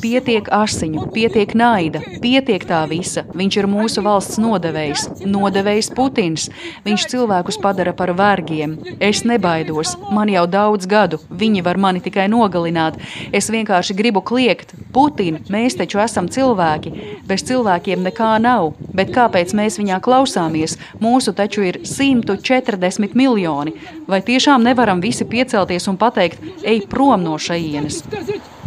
Pietiek 0.00 0.48
asiņu, 0.52 1.06
pietiek 1.14 1.52
naida, 1.56 2.00
pietiek 2.22 2.64
tā 2.68 2.82
visa. 2.90 3.24
Viņš 3.36 3.58
ir 3.58 3.68
mūsu 3.70 4.02
valsts 4.04 4.38
nodevējs, 4.42 5.06
nodevējs 5.26 5.90
Putins. 5.96 6.48
Viņš 6.86 7.06
cilvēkus 7.12 7.58
padara 7.62 7.94
par 7.96 8.12
vergiem. 8.16 8.76
Es 9.00 9.24
nebaidos, 9.28 9.96
man 10.12 10.30
jau 10.32 10.44
daudz 10.50 10.88
gadu, 10.90 11.20
viņi 11.30 11.64
var 11.66 11.80
mani 11.80 12.02
tikai 12.04 12.26
nogalināt. 12.32 12.98
Es 13.32 13.50
vienkārši 13.52 13.96
gribu 13.96 14.22
kliegt, 14.26 14.74
Putin, 14.92 15.40
mēs 15.52 15.78
taču 15.80 16.00
esam 16.02 16.28
cilvēki. 16.32 16.92
Bez 17.28 17.44
cilvēkiem 17.48 18.04
nekā 18.06 18.34
nav, 18.42 18.74
bet 18.96 19.12
kāpēc 19.16 19.54
mēs 19.56 19.80
viņā 19.80 20.00
klausāmies? 20.04 20.76
Mūsu 21.02 21.34
taču 21.36 21.66
ir 21.66 21.80
140 21.84 23.16
miljoni. 23.18 23.76
Vai 24.08 24.22
tiešām 24.24 24.64
nevaram 24.64 25.02
visi 25.04 25.28
piecelties 25.28 25.88
un 25.90 26.00
pateikt, 26.00 26.44
ej 26.64 26.84
prom 26.90 27.24
no 27.26 27.40
šejienes? 27.40 28.04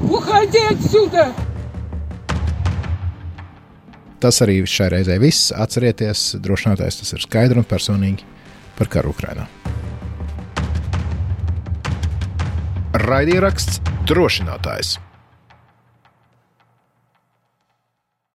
Уходи 0.02 0.62
отсюда! 0.70 1.32
Tas 4.24 4.40
arī 4.40 4.62
šai 4.64 4.88
reizē 4.94 5.18
viss. 5.20 5.50
Atcerieties, 5.52 6.38
drošinātājs 6.40 7.02
tas 7.02 7.12
ir 7.12 7.24
skaidri 7.26 7.60
un 7.60 7.66
personīgi 7.68 8.24
par 8.78 8.88
karu 8.88 9.12
Ukrajinā. 9.12 9.44
Raidieraksts 13.04 13.82
drošinātājs. 14.08 14.96